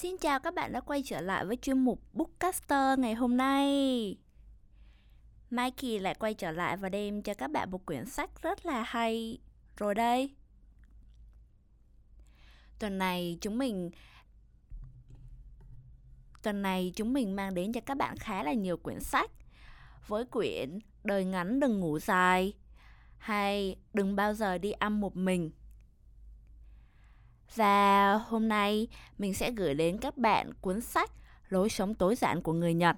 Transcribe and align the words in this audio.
Xin 0.00 0.18
chào 0.18 0.40
các 0.40 0.54
bạn 0.54 0.72
đã 0.72 0.80
quay 0.80 1.02
trở 1.02 1.20
lại 1.20 1.44
với 1.44 1.56
chuyên 1.56 1.78
mục 1.78 2.02
Bookcaster 2.12 2.98
ngày 2.98 3.14
hôm 3.14 3.36
nay. 3.36 4.16
Mai 5.50 5.70
Kỳ 5.70 5.98
lại 5.98 6.14
quay 6.14 6.34
trở 6.34 6.50
lại 6.50 6.76
và 6.76 6.88
đem 6.88 7.22
cho 7.22 7.34
các 7.34 7.50
bạn 7.50 7.70
một 7.70 7.86
quyển 7.86 8.06
sách 8.06 8.42
rất 8.42 8.66
là 8.66 8.82
hay 8.82 9.38
rồi 9.76 9.94
đây. 9.94 10.34
Tuần 12.78 12.98
này 12.98 13.38
chúng 13.40 13.58
mình, 13.58 13.90
Tuần 16.42 16.62
này 16.62 16.92
chúng 16.96 17.12
mình 17.12 17.36
mang 17.36 17.54
đến 17.54 17.72
cho 17.72 17.80
các 17.80 17.96
bạn 17.96 18.16
khá 18.16 18.42
là 18.42 18.52
nhiều 18.52 18.76
quyển 18.76 19.00
sách 19.00 19.30
với 20.06 20.24
quyển 20.24 20.78
Đời 21.04 21.24
ngắn 21.24 21.60
đừng 21.60 21.80
ngủ 21.80 21.98
dài 21.98 22.52
hay 23.18 23.76
Đừng 23.94 24.16
bao 24.16 24.34
giờ 24.34 24.58
đi 24.58 24.72
ăn 24.72 25.00
một 25.00 25.16
mình 25.16 25.50
và 27.54 28.14
hôm 28.14 28.48
nay 28.48 28.88
mình 29.18 29.34
sẽ 29.34 29.50
gửi 29.50 29.74
đến 29.74 29.98
các 29.98 30.16
bạn 30.18 30.52
cuốn 30.60 30.80
sách 30.80 31.10
Lối 31.50 31.68
sống 31.68 31.94
tối 31.94 32.14
giản 32.14 32.42
của 32.42 32.52
người 32.52 32.74
Nhật. 32.74 32.96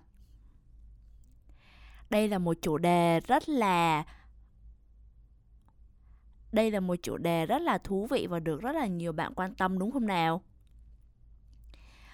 Đây 2.10 2.28
là 2.28 2.38
một 2.38 2.56
chủ 2.62 2.78
đề 2.78 3.20
rất 3.20 3.48
là 3.48 4.04
đây 6.52 6.70
là 6.70 6.80
một 6.80 6.94
chủ 7.02 7.16
đề 7.16 7.46
rất 7.46 7.62
là 7.62 7.78
thú 7.78 8.06
vị 8.06 8.26
và 8.30 8.40
được 8.40 8.62
rất 8.62 8.72
là 8.72 8.86
nhiều 8.86 9.12
bạn 9.12 9.34
quan 9.34 9.54
tâm 9.54 9.78
đúng 9.78 9.90
không 9.90 10.06
nào? 10.06 10.42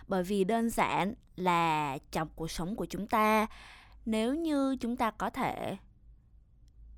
Bởi 0.06 0.22
vì 0.22 0.44
đơn 0.44 0.70
giản 0.70 1.14
là 1.36 1.98
trong 2.10 2.28
cuộc 2.36 2.50
sống 2.50 2.76
của 2.76 2.86
chúng 2.86 3.06
ta, 3.06 3.46
nếu 4.06 4.34
như 4.34 4.76
chúng 4.80 4.96
ta 4.96 5.10
có 5.10 5.30
thể 5.30 5.76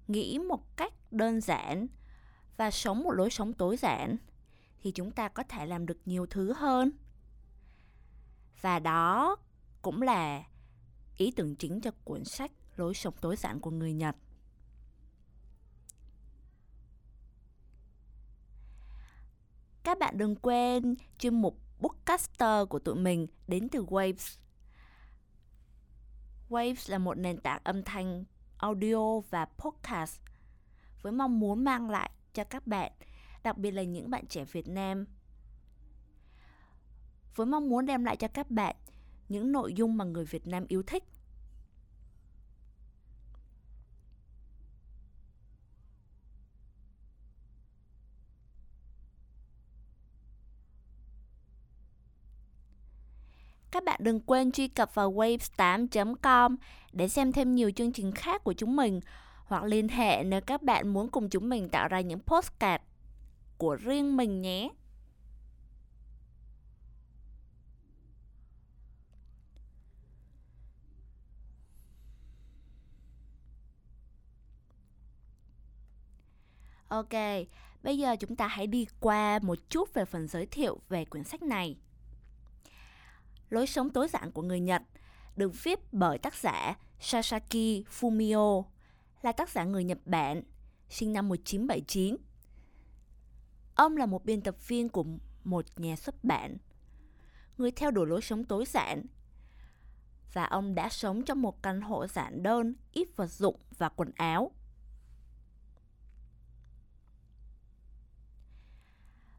nghĩ 0.09 0.39
một 0.39 0.77
cách 0.77 0.93
đơn 1.11 1.41
giản 1.41 1.87
và 2.57 2.71
sống 2.71 3.03
một 3.03 3.13
lối 3.13 3.31
sống 3.31 3.53
tối 3.53 3.77
giản 3.77 4.17
thì 4.83 4.91
chúng 4.91 5.11
ta 5.11 5.29
có 5.29 5.43
thể 5.43 5.67
làm 5.67 5.87
được 5.87 5.99
nhiều 6.05 6.27
thứ 6.27 6.53
hơn. 6.53 6.91
Và 8.61 8.79
đó 8.79 9.37
cũng 9.83 10.03
là 10.03 10.45
ý 11.17 11.31
tưởng 11.31 11.57
chính 11.57 11.81
cho 11.81 11.91
cuốn 12.05 12.25
sách 12.25 12.51
lối 12.77 12.95
sống 12.95 13.15
tối 13.21 13.37
giản 13.37 13.61
của 13.61 13.71
người 13.71 13.93
nhật. 13.93 14.17
Các 19.83 19.99
bạn 19.99 20.19
đừng 20.19 20.37
quên 20.37 20.95
chuyên 21.19 21.43
mục 21.43 21.59
bookcaster 21.81 22.69
của 22.69 22.79
tụi 22.79 22.95
mình 22.95 23.27
đến 23.49 23.69
từ 23.69 23.85
waves. 23.85 24.39
Waves 26.49 26.93
là 26.93 26.99
một 26.99 27.15
nền 27.15 27.41
tảng 27.41 27.61
âm 27.65 27.83
thanh, 27.83 28.25
audio 28.57 29.21
và 29.21 29.45
podcast 29.45 30.21
với 31.03 31.13
mong 31.13 31.41
muốn 31.41 31.65
mang 31.65 31.91
lại 31.91 32.11
cho 32.35 32.45
các 32.45 32.67
bạn 32.67 32.93
đặc 33.43 33.59
biệt 33.59 33.71
là 33.71 33.83
những 33.83 34.11
bạn 34.11 34.27
trẻ 34.27 34.45
Việt 34.45 34.69
Nam. 34.69 35.07
Với 37.35 37.47
mong 37.47 37.69
muốn 37.69 37.87
đem 37.87 38.05
lại 38.05 38.17
cho 38.17 38.29
các 38.29 38.51
bạn 38.51 38.77
những 39.29 39.53
nội 39.53 39.75
dung 39.75 39.97
mà 39.97 40.05
người 40.05 40.25
Việt 40.25 40.47
Nam 40.47 40.65
yêu 40.69 40.83
thích. 40.83 41.05
Các 53.71 53.85
bạn 53.85 54.01
đừng 54.03 54.21
quên 54.21 54.53
truy 54.53 54.69
cập 54.69 54.95
vào 54.95 55.13
waves8.com 55.13 56.57
để 56.93 57.09
xem 57.09 57.33
thêm 57.33 57.55
nhiều 57.55 57.71
chương 57.77 57.93
trình 57.93 58.13
khác 58.13 58.45
của 58.45 58.53
chúng 58.53 58.77
mình, 58.77 59.01
hoặc 59.45 59.65
liên 59.65 59.89
hệ 59.89 60.25
nếu 60.25 60.41
các 60.41 60.63
bạn 60.63 60.89
muốn 60.89 61.09
cùng 61.09 61.29
chúng 61.29 61.49
mình 61.49 61.69
tạo 61.69 61.89
ra 61.89 62.01
những 62.01 62.21
postcard 62.21 62.85
của 63.61 63.77
riêng 63.77 64.17
mình 64.17 64.43
nhé 64.43 64.71
Ok, 76.89 77.09
bây 77.83 77.99
giờ 77.99 78.17
chúng 78.17 78.37
ta 78.37 78.47
hãy 78.47 78.67
đi 78.67 78.87
qua 79.01 79.39
một 79.43 79.59
chút 79.71 79.95
về 79.95 80.05
phần 80.05 80.29
giới 80.29 80.47
thiệu 80.47 80.81
về 80.89 81.05
quyển 81.05 81.25
sách 81.25 81.43
này. 81.43 81.77
Lối 83.51 83.67
sống 83.67 83.91
tối 83.91 84.09
giản 84.09 84.33
của 84.33 84.43
người 84.43 84.61
Nhật 84.61 84.83
được 85.37 85.53
viết 85.65 85.93
bởi 85.93 86.19
tác 86.19 86.35
giả 86.35 86.77
Sasaki 87.01 87.85
Fumio, 88.01 88.65
là 89.23 89.33
tác 89.33 89.51
giả 89.51 89.65
người 89.65 89.85
Nhật 89.85 89.99
Bản, 90.05 90.43
sinh 90.89 91.13
năm 91.13 91.29
1979 91.29 92.17
Ông 93.81 93.97
là 93.97 94.07
một 94.07 94.25
biên 94.25 94.41
tập 94.41 94.69
viên 94.69 94.89
của 94.89 95.05
một 95.45 95.65
nhà 95.77 95.97
xuất 95.97 96.25
bản, 96.25 96.57
người 97.59 97.71
theo 97.71 97.91
đuổi 97.91 98.07
lối 98.07 98.21
sống 98.21 98.45
tối 98.45 98.65
giản. 98.67 99.03
Và 100.33 100.45
ông 100.45 100.75
đã 100.75 100.89
sống 100.89 101.23
trong 101.23 101.43
một 101.43 101.63
căn 101.63 101.81
hộ 101.81 102.07
giản 102.07 102.43
đơn, 102.43 102.75
ít 102.93 103.09
vật 103.17 103.27
dụng 103.27 103.57
và 103.79 103.89
quần 103.89 104.11
áo. 104.17 104.51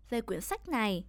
Về 0.10 0.22
quyển 0.22 0.42
sách 0.42 0.70
này, 0.70 1.06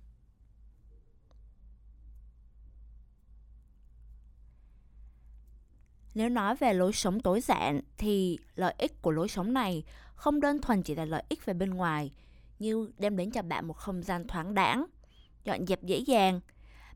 Nếu 6.15 6.29
nói 6.29 6.57
về 6.57 6.75
lối 6.75 6.93
sống 6.93 7.21
tối 7.21 7.41
giản 7.41 7.81
thì 7.99 8.39
lợi 8.55 8.75
ích 8.79 9.03
của 9.03 9.11
lối 9.11 9.29
sống 9.29 9.53
này 9.53 9.85
không 10.15 10.41
đơn 10.41 10.61
thuần 10.61 10.83
chỉ 10.83 10.95
là 10.95 11.05
lợi 11.05 11.23
ích 11.29 11.45
về 11.45 11.55
bên 11.55 11.71
ngoài 11.71 12.11
như 12.63 12.91
đem 12.99 13.17
đến 13.17 13.31
cho 13.31 13.43
bạn 13.43 13.67
một 13.67 13.77
không 13.77 14.03
gian 14.03 14.27
thoáng 14.27 14.55
đãng, 14.55 14.87
dọn 15.45 15.67
dẹp 15.67 15.83
dễ 15.83 15.99
dàng, 15.99 16.41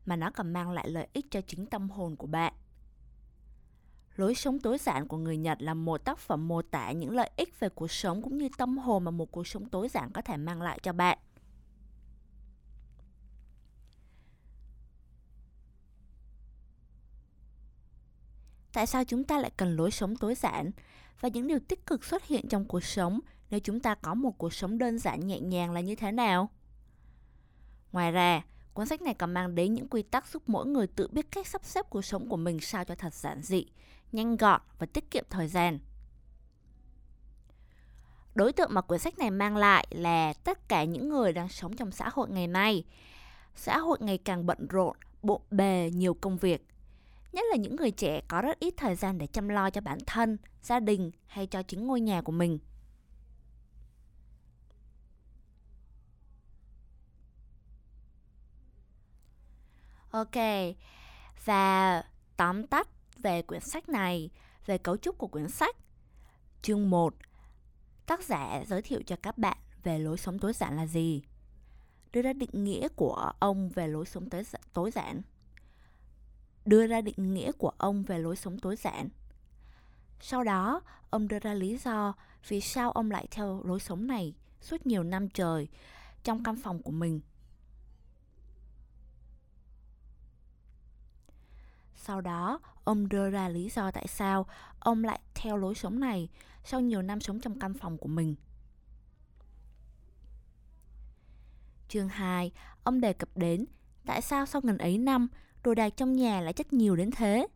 mà 0.05 0.15
nó 0.15 0.31
còn 0.31 0.53
mang 0.53 0.71
lại 0.71 0.89
lợi 0.89 1.07
ích 1.13 1.25
cho 1.31 1.41
chính 1.41 1.65
tâm 1.65 1.89
hồn 1.89 2.15
của 2.15 2.27
bạn. 2.27 2.53
Lối 4.15 4.35
sống 4.35 4.59
tối 4.59 4.77
giản 4.77 5.07
của 5.07 5.17
người 5.17 5.37
Nhật 5.37 5.61
là 5.61 5.73
một 5.73 5.97
tác 5.97 6.19
phẩm 6.19 6.47
mô 6.47 6.61
tả 6.61 6.91
những 6.91 7.15
lợi 7.15 7.31
ích 7.37 7.59
về 7.59 7.69
cuộc 7.69 7.91
sống 7.91 8.21
cũng 8.21 8.37
như 8.37 8.49
tâm 8.57 8.77
hồn 8.77 9.03
mà 9.03 9.11
một 9.11 9.31
cuộc 9.31 9.47
sống 9.47 9.69
tối 9.69 9.89
giản 9.89 10.11
có 10.11 10.21
thể 10.21 10.37
mang 10.37 10.61
lại 10.61 10.79
cho 10.83 10.93
bạn. 10.93 11.17
Tại 18.73 18.87
sao 18.87 19.03
chúng 19.03 19.23
ta 19.23 19.39
lại 19.39 19.51
cần 19.57 19.75
lối 19.75 19.91
sống 19.91 20.15
tối 20.15 20.35
giản 20.35 20.71
và 21.19 21.29
những 21.29 21.47
điều 21.47 21.59
tích 21.59 21.85
cực 21.85 22.03
xuất 22.03 22.25
hiện 22.25 22.47
trong 22.47 22.65
cuộc 22.65 22.83
sống 22.83 23.19
nếu 23.49 23.59
chúng 23.59 23.79
ta 23.79 23.95
có 23.95 24.13
một 24.13 24.37
cuộc 24.37 24.53
sống 24.53 24.77
đơn 24.77 24.99
giản 24.99 25.27
nhẹ 25.27 25.39
nhàng 25.39 25.71
là 25.71 25.81
như 25.81 25.95
thế 25.95 26.11
nào? 26.11 26.49
Ngoài 27.91 28.11
ra, 28.11 28.41
cuốn 28.73 28.87
sách 28.87 29.01
này 29.01 29.13
còn 29.13 29.33
mang 29.33 29.55
đến 29.55 29.73
những 29.73 29.87
quy 29.87 30.03
tắc 30.03 30.27
giúp 30.27 30.43
mỗi 30.47 30.65
người 30.65 30.87
tự 30.87 31.07
biết 31.07 31.31
cách 31.31 31.47
sắp 31.47 31.65
xếp 31.65 31.85
cuộc 31.89 32.01
sống 32.01 32.29
của 32.29 32.37
mình 32.37 32.59
sao 32.59 32.83
cho 32.83 32.95
thật 32.95 33.13
giản 33.13 33.41
dị, 33.41 33.65
nhanh 34.11 34.37
gọn 34.37 34.61
và 34.79 34.85
tiết 34.85 35.11
kiệm 35.11 35.23
thời 35.29 35.47
gian. 35.47 35.79
Đối 38.35 38.53
tượng 38.53 38.73
mà 38.73 38.81
cuốn 38.81 38.99
sách 38.99 39.19
này 39.19 39.31
mang 39.31 39.57
lại 39.57 39.87
là 39.89 40.33
tất 40.33 40.69
cả 40.69 40.83
những 40.83 41.09
người 41.09 41.33
đang 41.33 41.49
sống 41.49 41.75
trong 41.75 41.91
xã 41.91 42.09
hội 42.13 42.29
ngày 42.29 42.47
nay. 42.47 42.83
Xã 43.55 43.77
hội 43.77 43.97
ngày 44.01 44.17
càng 44.17 44.45
bận 44.45 44.67
rộn, 44.67 44.97
bộn 45.21 45.41
bề 45.51 45.91
nhiều 45.93 46.13
công 46.13 46.37
việc. 46.37 46.67
Nhất 47.31 47.45
là 47.49 47.55
những 47.55 47.75
người 47.75 47.91
trẻ 47.91 48.21
có 48.27 48.41
rất 48.41 48.59
ít 48.59 48.73
thời 48.77 48.95
gian 48.95 49.17
để 49.17 49.27
chăm 49.27 49.49
lo 49.49 49.69
cho 49.69 49.81
bản 49.81 49.97
thân, 50.05 50.37
gia 50.61 50.79
đình 50.79 51.11
hay 51.27 51.47
cho 51.47 51.63
chính 51.63 51.87
ngôi 51.87 52.01
nhà 52.01 52.21
của 52.21 52.31
mình. 52.31 52.59
Ok, 60.11 60.35
và 61.45 62.03
tóm 62.37 62.67
tắt 62.67 62.87
về 63.17 63.41
quyển 63.41 63.61
sách 63.73 63.89
này, 63.89 64.29
về 64.65 64.77
cấu 64.77 64.97
trúc 64.97 65.17
của 65.17 65.27
quyển 65.27 65.49
sách. 65.49 65.75
Chương 66.61 66.89
1 66.89 67.13
Tác 68.05 68.23
giả 68.23 68.63
giới 68.67 68.81
thiệu 68.81 69.01
cho 69.05 69.15
các 69.21 69.37
bạn 69.37 69.57
về 69.83 69.99
lối 69.99 70.17
sống 70.17 70.39
tối 70.39 70.53
giản 70.53 70.75
là 70.75 70.85
gì? 70.85 71.21
Đưa 72.11 72.21
ra 72.21 72.33
định 72.33 72.63
nghĩa 72.63 72.87
của 72.87 73.31
ông 73.39 73.69
về 73.69 73.87
lối 73.87 74.05
sống 74.05 74.29
tối, 74.29 74.43
tối 74.73 74.91
giản. 74.91 75.21
Đưa 76.65 76.87
ra 76.87 77.01
định 77.01 77.33
nghĩa 77.33 77.51
của 77.51 77.71
ông 77.77 78.03
về 78.03 78.19
lối 78.19 78.35
sống 78.35 78.59
tối 78.59 78.75
giản. 78.75 79.09
Sau 80.19 80.43
đó, 80.43 80.81
ông 81.09 81.27
đưa 81.27 81.39
ra 81.39 81.53
lý 81.53 81.77
do 81.77 82.13
vì 82.47 82.61
sao 82.61 82.91
ông 82.91 83.11
lại 83.11 83.27
theo 83.31 83.61
lối 83.63 83.79
sống 83.79 84.07
này 84.07 84.33
suốt 84.61 84.85
nhiều 84.85 85.03
năm 85.03 85.29
trời 85.29 85.67
trong 86.23 86.43
căn 86.43 86.55
phòng 86.55 86.81
của 86.81 86.91
mình 86.91 87.21
Sau 92.07 92.21
đó, 92.21 92.59
ông 92.83 93.09
đưa 93.09 93.29
ra 93.29 93.49
lý 93.49 93.69
do 93.69 93.91
tại 93.91 94.07
sao 94.07 94.45
ông 94.79 95.03
lại 95.03 95.19
theo 95.35 95.57
lối 95.57 95.75
sống 95.75 95.99
này 95.99 96.29
sau 96.63 96.81
nhiều 96.81 97.01
năm 97.01 97.19
sống 97.19 97.39
trong 97.39 97.59
căn 97.59 97.73
phòng 97.73 97.97
của 97.97 98.07
mình. 98.07 98.35
Chương 101.87 102.09
2, 102.09 102.51
ông 102.83 103.01
đề 103.01 103.13
cập 103.13 103.29
đến 103.35 103.65
tại 104.05 104.21
sao 104.21 104.45
sau 104.45 104.61
ngần 104.63 104.77
ấy 104.77 104.97
năm, 104.97 105.27
đồ 105.63 105.73
đạc 105.73 105.89
trong 105.89 106.13
nhà 106.13 106.41
lại 106.41 106.53
chất 106.53 106.73
nhiều 106.73 106.95
đến 106.95 107.11
thế. 107.11 107.47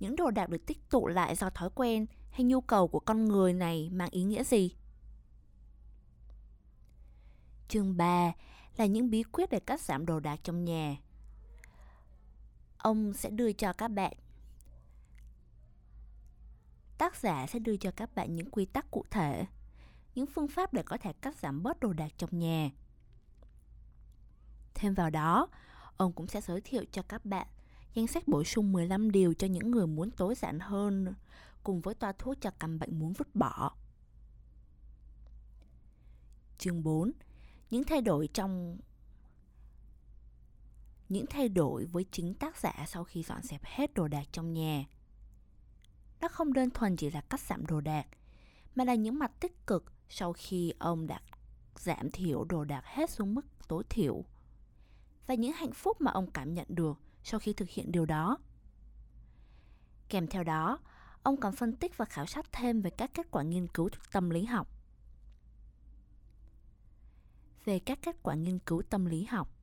Những 0.00 0.16
đồ 0.16 0.30
đạc 0.30 0.50
được 0.50 0.66
tích 0.66 0.90
tụ 0.90 1.06
lại 1.06 1.36
do 1.36 1.50
thói 1.50 1.70
quen 1.74 2.06
hay 2.30 2.44
nhu 2.44 2.60
cầu 2.60 2.88
của 2.88 3.00
con 3.00 3.28
người 3.28 3.52
này 3.52 3.88
mang 3.92 4.10
ý 4.10 4.22
nghĩa 4.22 4.44
gì? 4.44 4.76
Chương 7.68 7.96
3 7.96 8.32
là 8.76 8.86
những 8.86 9.10
bí 9.10 9.22
quyết 9.22 9.50
để 9.50 9.60
cắt 9.60 9.80
giảm 9.80 10.06
đồ 10.06 10.20
đạc 10.20 10.40
trong 10.42 10.64
nhà 10.64 10.96
ông 12.82 13.12
sẽ 13.14 13.30
đưa 13.30 13.52
cho 13.52 13.72
các 13.72 13.88
bạn 13.88 14.12
tác 16.98 17.16
giả 17.16 17.46
sẽ 17.46 17.58
đưa 17.58 17.76
cho 17.76 17.90
các 17.90 18.14
bạn 18.14 18.36
những 18.36 18.50
quy 18.50 18.64
tắc 18.64 18.90
cụ 18.90 19.04
thể, 19.10 19.46
những 20.14 20.26
phương 20.26 20.48
pháp 20.48 20.72
để 20.72 20.82
có 20.82 20.96
thể 20.96 21.12
cắt 21.12 21.36
giảm 21.36 21.62
bớt 21.62 21.80
đồ 21.80 21.92
đạc 21.92 22.12
trong 22.16 22.38
nhà 22.38 22.70
thêm 24.80 24.94
vào 24.94 25.10
đó, 25.10 25.48
ông 25.96 26.12
cũng 26.12 26.26
sẽ 26.26 26.40
giới 26.40 26.60
thiệu 26.60 26.84
cho 26.92 27.02
các 27.02 27.24
bạn 27.24 27.46
danh 27.94 28.06
sách 28.06 28.28
bổ 28.28 28.44
sung 28.44 28.72
15 28.72 29.10
điều 29.10 29.34
cho 29.34 29.46
những 29.46 29.70
người 29.70 29.86
muốn 29.86 30.10
tối 30.10 30.34
giản 30.34 30.60
hơn, 30.60 31.14
cùng 31.64 31.80
với 31.80 31.94
toa 31.94 32.12
thuốc 32.12 32.36
cho 32.40 32.50
căn 32.58 32.78
bệnh 32.78 32.98
muốn 32.98 33.12
vứt 33.12 33.34
bỏ. 33.34 33.74
Chương 36.58 36.82
4 36.82 37.12
Những 37.70 37.84
thay 37.84 38.00
đổi 38.00 38.28
trong 38.34 38.78
những 41.10 41.26
thay 41.26 41.48
đổi 41.48 41.84
với 41.84 42.04
chính 42.10 42.34
tác 42.34 42.56
giả 42.56 42.84
sau 42.86 43.04
khi 43.04 43.22
dọn 43.22 43.42
dẹp 43.42 43.60
hết 43.64 43.94
đồ 43.94 44.08
đạc 44.08 44.24
trong 44.32 44.52
nhà. 44.52 44.84
Nó 46.20 46.28
không 46.28 46.52
đơn 46.52 46.70
thuần 46.70 46.96
chỉ 46.96 47.10
là 47.10 47.20
cắt 47.20 47.40
giảm 47.40 47.66
đồ 47.66 47.80
đạc, 47.80 48.06
mà 48.74 48.84
là 48.84 48.94
những 48.94 49.18
mặt 49.18 49.32
tích 49.40 49.66
cực 49.66 49.92
sau 50.08 50.32
khi 50.32 50.72
ông 50.78 51.06
đã 51.06 51.20
giảm 51.76 52.10
thiểu 52.10 52.44
đồ 52.44 52.64
đạc 52.64 52.82
hết 52.84 53.10
xuống 53.10 53.34
mức 53.34 53.46
tối 53.68 53.84
thiểu 53.88 54.24
và 55.26 55.34
những 55.34 55.52
hạnh 55.52 55.72
phúc 55.72 56.00
mà 56.00 56.10
ông 56.10 56.30
cảm 56.30 56.54
nhận 56.54 56.66
được 56.68 56.98
sau 57.24 57.40
khi 57.40 57.52
thực 57.52 57.68
hiện 57.68 57.92
điều 57.92 58.06
đó. 58.06 58.38
Kèm 60.08 60.26
theo 60.26 60.44
đó, 60.44 60.78
ông 61.22 61.36
còn 61.36 61.56
phân 61.56 61.76
tích 61.76 61.96
và 61.96 62.04
khảo 62.04 62.26
sát 62.26 62.46
thêm 62.52 62.80
về 62.80 62.90
các 62.90 63.10
kết 63.14 63.30
quả 63.30 63.42
nghiên 63.42 63.68
cứu 63.68 63.88
tâm 64.12 64.30
lý 64.30 64.44
học. 64.44 64.68
Về 67.64 67.78
các 67.78 67.98
kết 68.02 68.16
quả 68.22 68.34
nghiên 68.34 68.58
cứu 68.58 68.82
tâm 68.90 69.06
lý 69.06 69.24
học. 69.24 69.59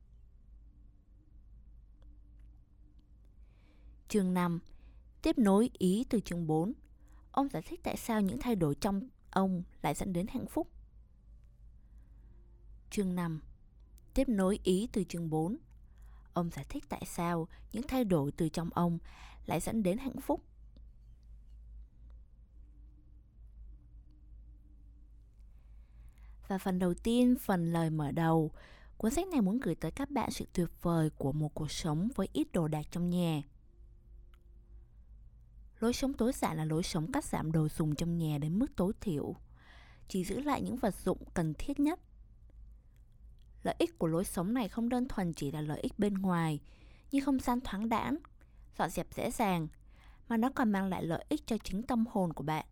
Chương 4.08 4.34
5 4.34 4.60
Tiếp 5.22 5.38
nối 5.38 5.70
ý 5.78 6.06
từ 6.10 6.20
chương 6.20 6.46
4 6.46 6.72
Ông 7.32 7.48
giải 7.48 7.62
thích 7.62 7.80
tại 7.82 7.96
sao 7.96 8.20
những 8.20 8.38
thay 8.38 8.56
đổi 8.56 8.74
trong 8.74 9.08
ông 9.30 9.62
lại 9.82 9.94
dẫn 9.94 10.12
đến 10.12 10.26
hạnh 10.26 10.46
phúc. 10.46 10.68
Chương 12.90 13.14
5 13.14 13.40
Tiếp 14.14 14.28
nối 14.28 14.58
ý 14.62 14.88
từ 14.92 15.04
chương 15.04 15.30
4 15.30 15.56
Ông 16.32 16.50
giải 16.50 16.64
thích 16.68 16.84
tại 16.88 17.02
sao 17.06 17.48
những 17.72 17.82
thay 17.88 18.04
đổi 18.04 18.32
từ 18.32 18.48
trong 18.48 18.70
ông 18.74 18.98
lại 19.46 19.60
dẫn 19.60 19.82
đến 19.82 19.98
hạnh 19.98 20.20
phúc. 20.20 20.42
Và 26.48 26.58
phần 26.58 26.78
đầu 26.78 26.94
tiên, 26.94 27.36
phần 27.40 27.72
lời 27.72 27.90
mở 27.90 28.10
đầu, 28.10 28.50
cuốn 28.96 29.10
sách 29.10 29.28
này 29.28 29.40
muốn 29.40 29.60
gửi 29.60 29.74
tới 29.74 29.90
các 29.90 30.10
bạn 30.10 30.30
sự 30.30 30.44
tuyệt 30.52 30.68
vời 30.82 31.10
của 31.10 31.32
một 31.32 31.54
cuộc 31.54 31.70
sống 31.70 32.08
với 32.14 32.28
ít 32.32 32.52
đồ 32.52 32.68
đạc 32.68 32.86
trong 32.90 33.10
nhà. 33.10 33.42
Lối 35.80 35.92
sống 35.92 36.12
tối 36.12 36.32
giản 36.32 36.56
là 36.56 36.64
lối 36.64 36.82
sống 36.82 37.12
cắt 37.12 37.24
giảm 37.24 37.52
đồ 37.52 37.68
dùng 37.68 37.94
trong 37.94 38.18
nhà 38.18 38.38
đến 38.38 38.58
mức 38.58 38.76
tối 38.76 38.92
thiểu, 39.00 39.34
chỉ 40.08 40.24
giữ 40.24 40.40
lại 40.40 40.62
những 40.62 40.76
vật 40.76 40.94
dụng 41.04 41.18
cần 41.34 41.54
thiết 41.54 41.80
nhất. 41.80 42.00
Lợi 43.62 43.74
ích 43.78 43.98
của 43.98 44.06
lối 44.06 44.24
sống 44.24 44.54
này 44.54 44.68
không 44.68 44.88
đơn 44.88 45.08
thuần 45.08 45.32
chỉ 45.32 45.50
là 45.50 45.60
lợi 45.60 45.80
ích 45.80 45.98
bên 45.98 46.14
ngoài, 46.14 46.60
như 47.10 47.20
không 47.20 47.38
gian 47.38 47.60
thoáng 47.60 47.88
đãng, 47.88 48.16
dọn 48.78 48.90
dẹp 48.90 49.06
dễ 49.14 49.30
dàng, 49.30 49.68
mà 50.28 50.36
nó 50.36 50.50
còn 50.54 50.72
mang 50.72 50.86
lại 50.86 51.02
lợi 51.02 51.24
ích 51.28 51.46
cho 51.46 51.56
chính 51.64 51.82
tâm 51.82 52.04
hồn 52.10 52.32
của 52.32 52.44
bạn. 52.44 52.66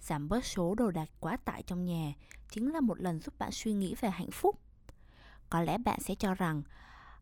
Giảm 0.00 0.28
bớt 0.28 0.44
số 0.44 0.74
đồ 0.74 0.90
đạc 0.90 1.08
quá 1.20 1.36
tải 1.36 1.62
trong 1.62 1.84
nhà 1.84 2.12
chính 2.50 2.72
là 2.72 2.80
một 2.80 3.00
lần 3.00 3.20
giúp 3.20 3.38
bạn 3.38 3.52
suy 3.52 3.72
nghĩ 3.72 3.94
về 4.00 4.10
hạnh 4.10 4.30
phúc. 4.30 4.60
Có 5.50 5.62
lẽ 5.62 5.78
bạn 5.78 6.00
sẽ 6.00 6.14
cho 6.14 6.34
rằng 6.34 6.62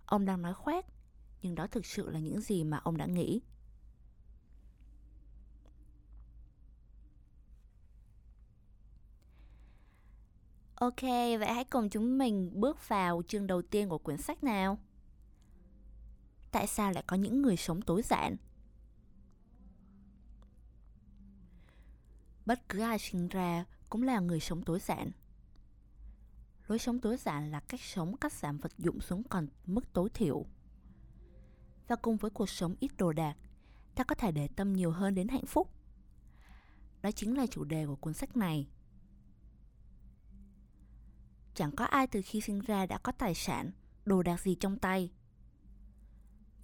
ông 0.06 0.24
đang 0.24 0.42
nói 0.42 0.54
khoét, 0.54 0.84
nhưng 1.44 1.54
đó 1.54 1.66
thực 1.66 1.86
sự 1.86 2.10
là 2.10 2.18
những 2.18 2.40
gì 2.40 2.64
mà 2.64 2.80
ông 2.84 2.96
đã 2.96 3.06
nghĩ. 3.06 3.40
Ok, 10.74 11.02
vậy 11.38 11.52
hãy 11.54 11.64
cùng 11.64 11.90
chúng 11.90 12.18
mình 12.18 12.50
bước 12.60 12.88
vào 12.88 13.22
chương 13.28 13.46
đầu 13.46 13.62
tiên 13.62 13.88
của 13.88 13.98
quyển 13.98 14.18
sách 14.18 14.44
nào. 14.44 14.78
Tại 16.52 16.66
sao 16.66 16.92
lại 16.92 17.04
có 17.06 17.16
những 17.16 17.42
người 17.42 17.56
sống 17.56 17.82
tối 17.82 18.02
giản? 18.02 18.36
Bất 22.46 22.68
cứ 22.68 22.80
ai 22.80 22.98
sinh 22.98 23.28
ra 23.28 23.64
cũng 23.88 24.02
là 24.02 24.20
người 24.20 24.40
sống 24.40 24.62
tối 24.62 24.80
giản. 24.80 25.10
Lối 26.68 26.78
sống 26.78 27.00
tối 27.00 27.16
giản 27.16 27.50
là 27.50 27.60
cách 27.60 27.80
sống 27.80 28.16
cắt 28.16 28.32
giảm 28.32 28.58
vật 28.58 28.78
dụng 28.78 29.00
xuống 29.00 29.22
còn 29.22 29.48
mức 29.66 29.92
tối 29.92 30.08
thiểu. 30.14 30.46
Và 31.88 31.96
cùng 31.96 32.16
với 32.16 32.30
cuộc 32.30 32.48
sống 32.48 32.74
ít 32.80 32.90
đồ 32.98 33.12
đạc, 33.12 33.36
ta 33.94 34.04
có 34.04 34.14
thể 34.14 34.32
để 34.32 34.48
tâm 34.48 34.72
nhiều 34.72 34.90
hơn 34.90 35.14
đến 35.14 35.28
hạnh 35.28 35.46
phúc. 35.46 35.70
Đó 37.02 37.10
chính 37.10 37.36
là 37.36 37.46
chủ 37.46 37.64
đề 37.64 37.86
của 37.86 37.96
cuốn 37.96 38.14
sách 38.14 38.36
này 38.36 38.66
chẳng 41.54 41.70
có 41.76 41.84
ai 41.84 42.06
từ 42.06 42.22
khi 42.22 42.40
sinh 42.40 42.60
ra 42.60 42.86
đã 42.86 42.98
có 42.98 43.12
tài 43.12 43.34
sản, 43.34 43.70
đồ 44.04 44.22
đạc 44.22 44.40
gì 44.40 44.54
trong 44.54 44.78
tay. 44.78 45.12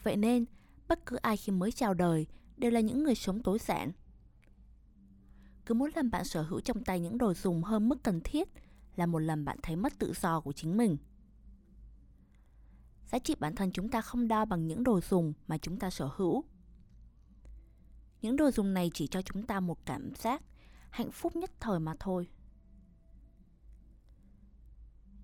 Vậy 0.02 0.16
nên, 0.16 0.44
bất 0.88 1.06
cứ 1.06 1.16
ai 1.16 1.36
khi 1.36 1.52
mới 1.52 1.72
chào 1.72 1.94
đời 1.94 2.26
đều 2.56 2.70
là 2.70 2.80
những 2.80 3.04
người 3.04 3.14
sống 3.14 3.42
tối 3.42 3.58
giản. 3.58 3.92
Cứ 5.66 5.74
muốn 5.74 5.90
làm 5.94 6.10
bạn 6.10 6.24
sở 6.24 6.42
hữu 6.42 6.60
trong 6.60 6.84
tay 6.84 7.00
những 7.00 7.18
đồ 7.18 7.34
dùng 7.34 7.62
hơn 7.62 7.88
mức 7.88 8.02
cần 8.02 8.20
thiết 8.24 8.48
là 8.96 9.06
một 9.06 9.18
lần 9.18 9.44
bạn 9.44 9.58
thấy 9.62 9.76
mất 9.76 9.98
tự 9.98 10.12
do 10.20 10.40
của 10.40 10.52
chính 10.52 10.76
mình. 10.76 10.96
Giá 13.10 13.18
trị 13.18 13.34
bản 13.38 13.54
thân 13.54 13.72
chúng 13.72 13.88
ta 13.88 14.00
không 14.00 14.28
đo 14.28 14.44
bằng 14.44 14.66
những 14.66 14.84
đồ 14.84 15.00
dùng 15.00 15.32
mà 15.46 15.58
chúng 15.58 15.78
ta 15.78 15.90
sở 15.90 16.10
hữu. 16.16 16.44
Những 18.22 18.36
đồ 18.36 18.50
dùng 18.50 18.74
này 18.74 18.90
chỉ 18.94 19.06
cho 19.06 19.22
chúng 19.22 19.46
ta 19.46 19.60
một 19.60 19.86
cảm 19.86 20.14
giác 20.14 20.42
hạnh 20.90 21.10
phúc 21.10 21.36
nhất 21.36 21.50
thời 21.60 21.80
mà 21.80 21.94
thôi. 22.00 22.28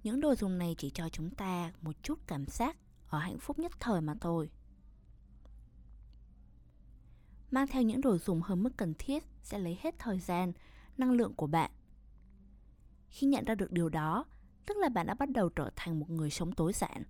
Những 0.02 0.20
đồ 0.20 0.34
dùng 0.34 0.58
này 0.58 0.74
chỉ 0.78 0.90
cho 0.90 1.08
chúng 1.08 1.30
ta 1.30 1.72
một 1.80 2.02
chút 2.02 2.18
cảm 2.26 2.46
giác 2.46 2.76
ở 3.08 3.18
hạnh 3.18 3.38
phúc 3.38 3.58
nhất 3.58 3.72
thời 3.80 4.00
mà 4.00 4.14
thôi. 4.20 4.50
Mang 7.50 7.66
theo 7.66 7.82
những 7.82 8.00
đồ 8.00 8.18
dùng 8.18 8.42
hơn 8.42 8.62
mức 8.62 8.76
cần 8.76 8.94
thiết 8.98 9.24
sẽ 9.42 9.58
lấy 9.58 9.78
hết 9.80 9.94
thời 9.98 10.18
gian, 10.18 10.52
năng 10.98 11.12
lượng 11.12 11.34
của 11.34 11.46
bạn. 11.46 11.70
Khi 13.08 13.26
nhận 13.26 13.44
ra 13.44 13.54
được 13.54 13.72
điều 13.72 13.88
đó, 13.88 14.24
tức 14.66 14.76
là 14.76 14.88
bạn 14.88 15.06
đã 15.06 15.14
bắt 15.14 15.28
đầu 15.30 15.48
trở 15.48 15.70
thành 15.76 16.00
một 16.00 16.10
người 16.10 16.30
sống 16.30 16.52
tối 16.52 16.72
giản. 16.72 17.02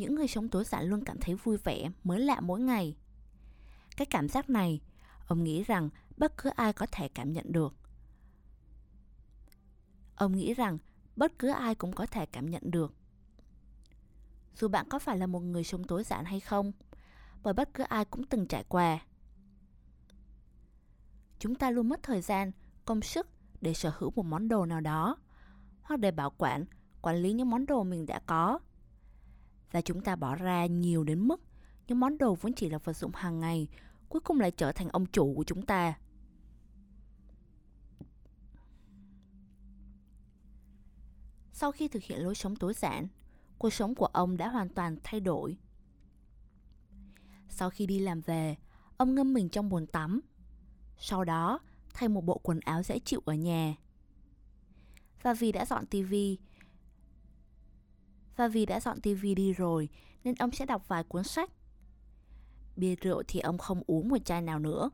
Những 0.00 0.14
người 0.14 0.28
sống 0.28 0.48
tối 0.48 0.64
giản 0.64 0.84
luôn 0.84 1.04
cảm 1.04 1.18
thấy 1.20 1.34
vui 1.34 1.56
vẻ, 1.56 1.90
mới 2.04 2.20
lạ 2.20 2.40
mỗi 2.40 2.60
ngày. 2.60 2.96
Cái 3.96 4.06
cảm 4.06 4.28
giác 4.28 4.50
này, 4.50 4.80
ông 5.26 5.44
nghĩ 5.44 5.62
rằng 5.62 5.88
bất 6.16 6.36
cứ 6.38 6.50
ai 6.50 6.72
có 6.72 6.86
thể 6.92 7.08
cảm 7.08 7.32
nhận 7.32 7.52
được. 7.52 7.74
Ông 10.16 10.36
nghĩ 10.36 10.54
rằng 10.54 10.78
bất 11.16 11.38
cứ 11.38 11.48
ai 11.48 11.74
cũng 11.74 11.92
có 11.92 12.06
thể 12.06 12.26
cảm 12.26 12.50
nhận 12.50 12.62
được. 12.64 12.94
Dù 14.56 14.68
bạn 14.68 14.88
có 14.88 14.98
phải 14.98 15.18
là 15.18 15.26
một 15.26 15.40
người 15.40 15.64
sống 15.64 15.84
tối 15.84 16.04
giản 16.04 16.24
hay 16.24 16.40
không, 16.40 16.72
bởi 17.42 17.54
bất 17.54 17.74
cứ 17.74 17.82
ai 17.82 18.04
cũng 18.04 18.24
từng 18.24 18.46
trải 18.46 18.64
qua. 18.68 18.98
Chúng 21.38 21.54
ta 21.54 21.70
luôn 21.70 21.88
mất 21.88 22.02
thời 22.02 22.20
gian, 22.20 22.52
công 22.84 23.02
sức 23.02 23.28
để 23.60 23.74
sở 23.74 23.92
hữu 23.98 24.12
một 24.16 24.24
món 24.26 24.48
đồ 24.48 24.66
nào 24.66 24.80
đó, 24.80 25.16
hoặc 25.82 25.96
để 25.96 26.10
bảo 26.10 26.30
quản, 26.38 26.64
quản 27.02 27.16
lý 27.16 27.32
những 27.32 27.50
món 27.50 27.66
đồ 27.66 27.84
mình 27.84 28.06
đã 28.06 28.18
có. 28.26 28.58
Và 29.72 29.80
chúng 29.80 30.00
ta 30.00 30.16
bỏ 30.16 30.34
ra 30.34 30.66
nhiều 30.66 31.04
đến 31.04 31.28
mức 31.28 31.40
những 31.88 32.00
món 32.00 32.18
đồ 32.18 32.34
vốn 32.34 32.52
chỉ 32.52 32.68
là 32.68 32.78
vật 32.78 32.96
dụng 32.96 33.12
hàng 33.14 33.40
ngày, 33.40 33.68
cuối 34.08 34.20
cùng 34.20 34.40
lại 34.40 34.50
trở 34.50 34.72
thành 34.72 34.88
ông 34.88 35.06
chủ 35.06 35.34
của 35.36 35.44
chúng 35.44 35.66
ta. 35.66 35.98
Sau 41.52 41.72
khi 41.72 41.88
thực 41.88 42.02
hiện 42.02 42.20
lối 42.20 42.34
sống 42.34 42.56
tối 42.56 42.74
giản, 42.74 43.08
cuộc 43.58 43.70
sống 43.70 43.94
của 43.94 44.06
ông 44.06 44.36
đã 44.36 44.48
hoàn 44.48 44.68
toàn 44.68 44.96
thay 45.04 45.20
đổi. 45.20 45.58
Sau 47.48 47.70
khi 47.70 47.86
đi 47.86 47.98
làm 47.98 48.20
về, 48.20 48.56
ông 48.96 49.14
ngâm 49.14 49.32
mình 49.32 49.48
trong 49.48 49.68
bồn 49.68 49.86
tắm. 49.86 50.20
Sau 50.98 51.24
đó, 51.24 51.58
thay 51.94 52.08
một 52.08 52.24
bộ 52.24 52.40
quần 52.42 52.60
áo 52.60 52.82
dễ 52.82 52.98
chịu 52.98 53.22
ở 53.24 53.34
nhà. 53.34 53.74
Và 55.22 55.34
vì 55.34 55.52
đã 55.52 55.66
dọn 55.66 55.86
tivi, 55.86 56.38
và 58.40 58.48
vì 58.48 58.66
đã 58.66 58.80
dọn 58.80 59.00
tivi 59.00 59.34
đi 59.34 59.52
rồi, 59.52 59.88
nên 60.24 60.34
ông 60.34 60.52
sẽ 60.52 60.66
đọc 60.66 60.88
vài 60.88 61.04
cuốn 61.04 61.24
sách. 61.24 61.50
Bia 62.76 62.94
rượu 62.94 63.22
thì 63.28 63.40
ông 63.40 63.58
không 63.58 63.82
uống 63.86 64.08
một 64.08 64.16
chai 64.24 64.42
nào 64.42 64.58
nữa. 64.58 64.90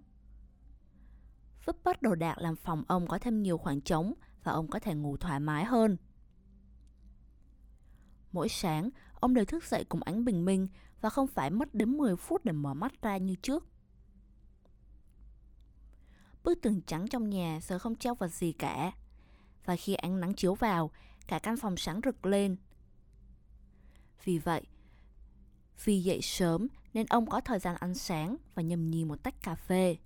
Vứt 1.65 1.85
bớt 1.85 2.03
đồ 2.03 2.15
đạc 2.15 2.39
làm 2.39 2.57
phòng 2.57 2.85
ông 2.89 3.07
có 3.07 3.19
thêm 3.19 3.43
nhiều 3.43 3.59
khoảng 3.59 3.81
trống 3.81 4.15
và 4.45 4.53
ông 4.53 4.69
có 4.69 4.79
thể 4.79 4.95
ngủ 4.95 5.17
thoải 5.17 5.41
mái 5.41 5.65
hơn. 5.65 5.97
Mỗi 8.33 8.49
sáng, 8.49 8.91
ông 9.21 9.35
đều 9.35 9.45
thức 9.45 9.65
dậy 9.65 9.85
cùng 9.89 10.03
ánh 10.03 10.25
bình 10.25 10.45
minh 10.45 10.69
và 11.01 11.11
không 11.11 11.27
phải 11.27 11.51
mất 11.51 11.75
đến 11.75 11.97
10 11.97 12.17
phút 12.17 12.45
để 12.45 12.53
mở 12.53 12.75
mắt 12.75 13.03
ra 13.03 13.17
như 13.17 13.35
trước. 13.43 13.67
Bức 16.45 16.59
tường 16.63 16.81
trắng 16.87 17.09
trong 17.09 17.31
nhà 17.31 17.61
giờ 17.63 17.79
không 17.79 17.97
treo 17.97 18.15
vật 18.15 18.29
gì 18.29 18.53
cả. 18.53 18.93
Và 19.65 19.77
khi 19.77 19.95
ánh 19.95 20.21
nắng 20.21 20.35
chiếu 20.35 20.55
vào, 20.55 20.91
cả 21.27 21.39
căn 21.39 21.57
phòng 21.57 21.77
sáng 21.77 22.01
rực 22.05 22.27
lên, 22.27 22.57
vì 24.25 24.39
vậy, 24.39 24.63
vì 25.85 26.03
dậy 26.03 26.21
sớm 26.23 26.69
nên 26.95 27.07
ông 27.07 27.27
có 27.27 27.41
thời 27.41 27.59
gian 27.59 27.77
ăn 27.77 27.95
sáng 27.95 28.37
và 28.55 28.63
nhâm 28.63 28.91
nhi 28.91 29.05
một 29.05 29.23
tách 29.23 29.43
cà 29.43 29.55
phê. 29.55 29.97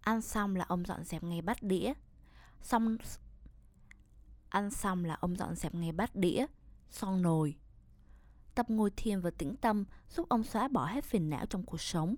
Ăn 0.00 0.20
xong 0.20 0.56
là 0.56 0.64
ông 0.68 0.84
dọn 0.84 1.04
dẹp 1.04 1.22
ngay 1.22 1.42
bát 1.42 1.62
đĩa. 1.62 1.92
Xong 2.62 2.96
ăn 4.48 4.70
xong 4.70 5.04
là 5.04 5.14
ông 5.14 5.36
dọn 5.36 5.54
dẹp 5.54 5.74
ngay 5.74 5.92
bát 5.92 6.16
đĩa, 6.16 6.46
xong 6.90 7.22
nồi. 7.22 7.56
Tập 8.54 8.70
ngồi 8.70 8.90
thiền 8.96 9.20
và 9.20 9.30
tĩnh 9.30 9.56
tâm 9.56 9.84
giúp 10.10 10.28
ông 10.28 10.44
xóa 10.44 10.68
bỏ 10.68 10.86
hết 10.86 11.04
phiền 11.04 11.30
não 11.30 11.46
trong 11.46 11.62
cuộc 11.62 11.80
sống. 11.80 12.14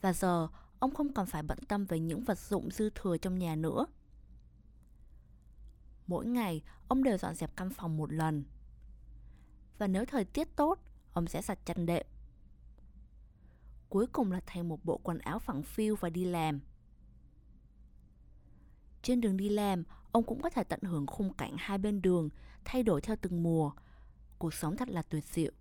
Và 0.00 0.12
giờ, 0.12 0.48
ông 0.78 0.94
không 0.94 1.14
còn 1.14 1.26
phải 1.26 1.42
bận 1.42 1.58
tâm 1.68 1.84
về 1.84 2.00
những 2.00 2.24
vật 2.24 2.38
dụng 2.38 2.70
dư 2.70 2.90
thừa 2.90 3.16
trong 3.16 3.38
nhà 3.38 3.56
nữa. 3.56 3.86
Mỗi 6.06 6.26
ngày, 6.26 6.62
ông 6.88 7.02
đều 7.02 7.18
dọn 7.18 7.34
dẹp 7.34 7.56
căn 7.56 7.70
phòng 7.70 7.96
một 7.96 8.12
lần. 8.12 8.44
Và 9.78 9.86
nếu 9.86 10.04
thời 10.04 10.24
tiết 10.24 10.56
tốt, 10.56 10.78
ông 11.12 11.26
sẽ 11.26 11.42
giặt 11.42 11.58
chăn 11.66 11.86
đệm. 11.86 12.06
Cuối 13.88 14.06
cùng 14.06 14.32
là 14.32 14.40
thay 14.46 14.62
một 14.62 14.84
bộ 14.84 15.00
quần 15.02 15.18
áo 15.18 15.38
phẳng 15.38 15.62
phiu 15.62 15.96
và 15.96 16.10
đi 16.10 16.24
làm. 16.24 16.60
Trên 19.02 19.20
đường 19.20 19.36
đi 19.36 19.48
làm, 19.48 19.84
ông 20.12 20.24
cũng 20.24 20.42
có 20.42 20.50
thể 20.50 20.64
tận 20.64 20.80
hưởng 20.82 21.06
khung 21.06 21.34
cảnh 21.34 21.56
hai 21.58 21.78
bên 21.78 22.02
đường, 22.02 22.28
thay 22.64 22.82
đổi 22.82 23.00
theo 23.00 23.16
từng 23.16 23.42
mùa. 23.42 23.72
Cuộc 24.38 24.54
sống 24.54 24.76
thật 24.76 24.88
là 24.88 25.02
tuyệt 25.02 25.24
diệu. 25.24 25.52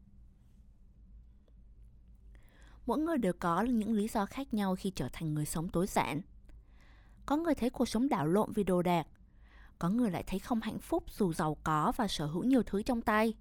Mỗi 2.85 2.99
người 2.99 3.17
đều 3.17 3.33
có 3.39 3.61
những 3.61 3.93
lý 3.93 4.07
do 4.07 4.25
khác 4.25 4.53
nhau 4.53 4.75
khi 4.75 4.91
trở 4.95 5.09
thành 5.13 5.33
người 5.33 5.45
sống 5.45 5.69
tối 5.69 5.87
giản. 5.87 6.21
Có 7.25 7.37
người 7.37 7.55
thấy 7.55 7.69
cuộc 7.69 7.89
sống 7.89 8.09
đảo 8.09 8.27
lộn 8.27 8.51
vì 8.53 8.63
đồ 8.63 8.81
đạc, 8.81 9.07
có 9.79 9.89
người 9.89 10.11
lại 10.11 10.23
thấy 10.27 10.39
không 10.39 10.61
hạnh 10.61 10.79
phúc 10.79 11.03
dù 11.11 11.33
giàu 11.33 11.57
có 11.63 11.91
và 11.97 12.07
sở 12.07 12.25
hữu 12.25 12.43
nhiều 12.43 12.63
thứ 12.63 12.81
trong 12.83 13.01
tay. 13.01 13.33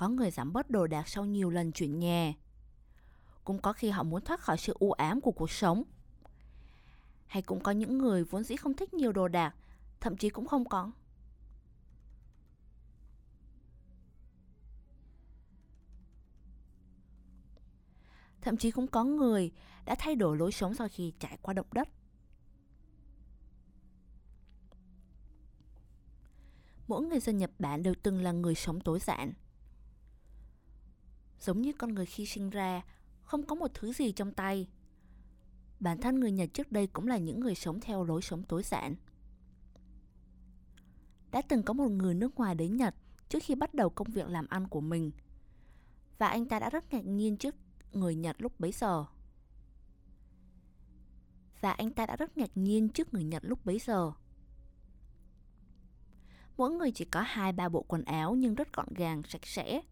Có 0.00 0.08
người 0.08 0.30
giảm 0.30 0.52
bớt 0.52 0.70
đồ 0.70 0.86
đạc 0.86 1.08
sau 1.08 1.24
nhiều 1.24 1.50
lần 1.50 1.72
chuyển 1.72 1.98
nhà. 1.98 2.34
Cũng 3.44 3.58
có 3.58 3.72
khi 3.72 3.90
họ 3.90 4.02
muốn 4.02 4.24
thoát 4.24 4.40
khỏi 4.40 4.58
sự 4.58 4.74
u 4.78 4.92
ám 4.92 5.20
của 5.20 5.32
cuộc 5.32 5.50
sống. 5.50 5.82
Hay 7.26 7.42
cũng 7.42 7.60
có 7.62 7.72
những 7.72 7.98
người 7.98 8.24
vốn 8.24 8.44
dĩ 8.44 8.56
không 8.56 8.74
thích 8.74 8.94
nhiều 8.94 9.12
đồ 9.12 9.28
đạc, 9.28 9.54
thậm 10.00 10.16
chí 10.16 10.30
cũng 10.30 10.46
không 10.46 10.64
có. 10.64 10.90
Thậm 18.40 18.56
chí 18.56 18.70
cũng 18.70 18.86
có 18.86 19.04
người 19.04 19.52
đã 19.84 19.94
thay 19.94 20.14
đổi 20.14 20.36
lối 20.36 20.52
sống 20.52 20.74
sau 20.74 20.88
khi 20.88 21.12
trải 21.18 21.38
qua 21.42 21.54
động 21.54 21.68
đất. 21.72 21.88
mỗi 26.88 27.02
người 27.02 27.20
dân 27.20 27.38
Nhật 27.38 27.50
Bản 27.58 27.82
đều 27.82 27.94
từng 28.02 28.22
là 28.22 28.32
người 28.32 28.54
sống 28.54 28.80
tối 28.80 28.98
giản. 29.00 29.32
Giống 31.40 31.62
như 31.62 31.72
con 31.72 31.94
người 31.94 32.06
khi 32.06 32.26
sinh 32.26 32.50
ra, 32.50 32.82
không 33.22 33.46
có 33.46 33.54
một 33.54 33.70
thứ 33.74 33.92
gì 33.92 34.12
trong 34.12 34.32
tay. 34.32 34.68
Bản 35.80 36.00
thân 36.00 36.20
người 36.20 36.32
Nhật 36.32 36.50
trước 36.54 36.72
đây 36.72 36.86
cũng 36.86 37.06
là 37.06 37.18
những 37.18 37.40
người 37.40 37.54
sống 37.54 37.80
theo 37.80 38.04
lối 38.04 38.22
sống 38.22 38.42
tối 38.42 38.62
giản. 38.62 38.94
Đã 41.30 41.42
từng 41.42 41.62
có 41.62 41.74
một 41.74 41.88
người 41.88 42.14
nước 42.14 42.36
ngoài 42.36 42.54
đến 42.54 42.76
Nhật 42.76 42.94
trước 43.28 43.38
khi 43.42 43.54
bắt 43.54 43.74
đầu 43.74 43.90
công 43.90 44.10
việc 44.10 44.28
làm 44.28 44.46
ăn 44.48 44.68
của 44.68 44.80
mình. 44.80 45.10
Và 46.18 46.28
anh 46.28 46.46
ta 46.48 46.58
đã 46.58 46.70
rất 46.70 46.92
ngạc 46.92 47.04
nhiên 47.04 47.36
trước 47.36 47.54
người 47.92 48.14
Nhật 48.14 48.36
lúc 48.38 48.60
bấy 48.60 48.72
giờ. 48.72 49.04
Và 51.60 51.72
anh 51.72 51.92
ta 51.92 52.06
đã 52.06 52.16
rất 52.16 52.38
ngạc 52.38 52.50
nhiên 52.54 52.88
trước 52.88 53.14
người 53.14 53.24
Nhật 53.24 53.42
lúc 53.44 53.66
bấy 53.66 53.78
giờ. 53.78 54.12
Mỗi 56.56 56.70
người 56.70 56.90
chỉ 56.90 57.04
có 57.04 57.20
hai 57.20 57.52
ba 57.52 57.68
bộ 57.68 57.82
quần 57.88 58.04
áo 58.04 58.34
nhưng 58.34 58.54
rất 58.54 58.72
gọn 58.72 58.88
gàng, 58.94 59.22
sạch 59.28 59.46
sẽ. 59.46 59.82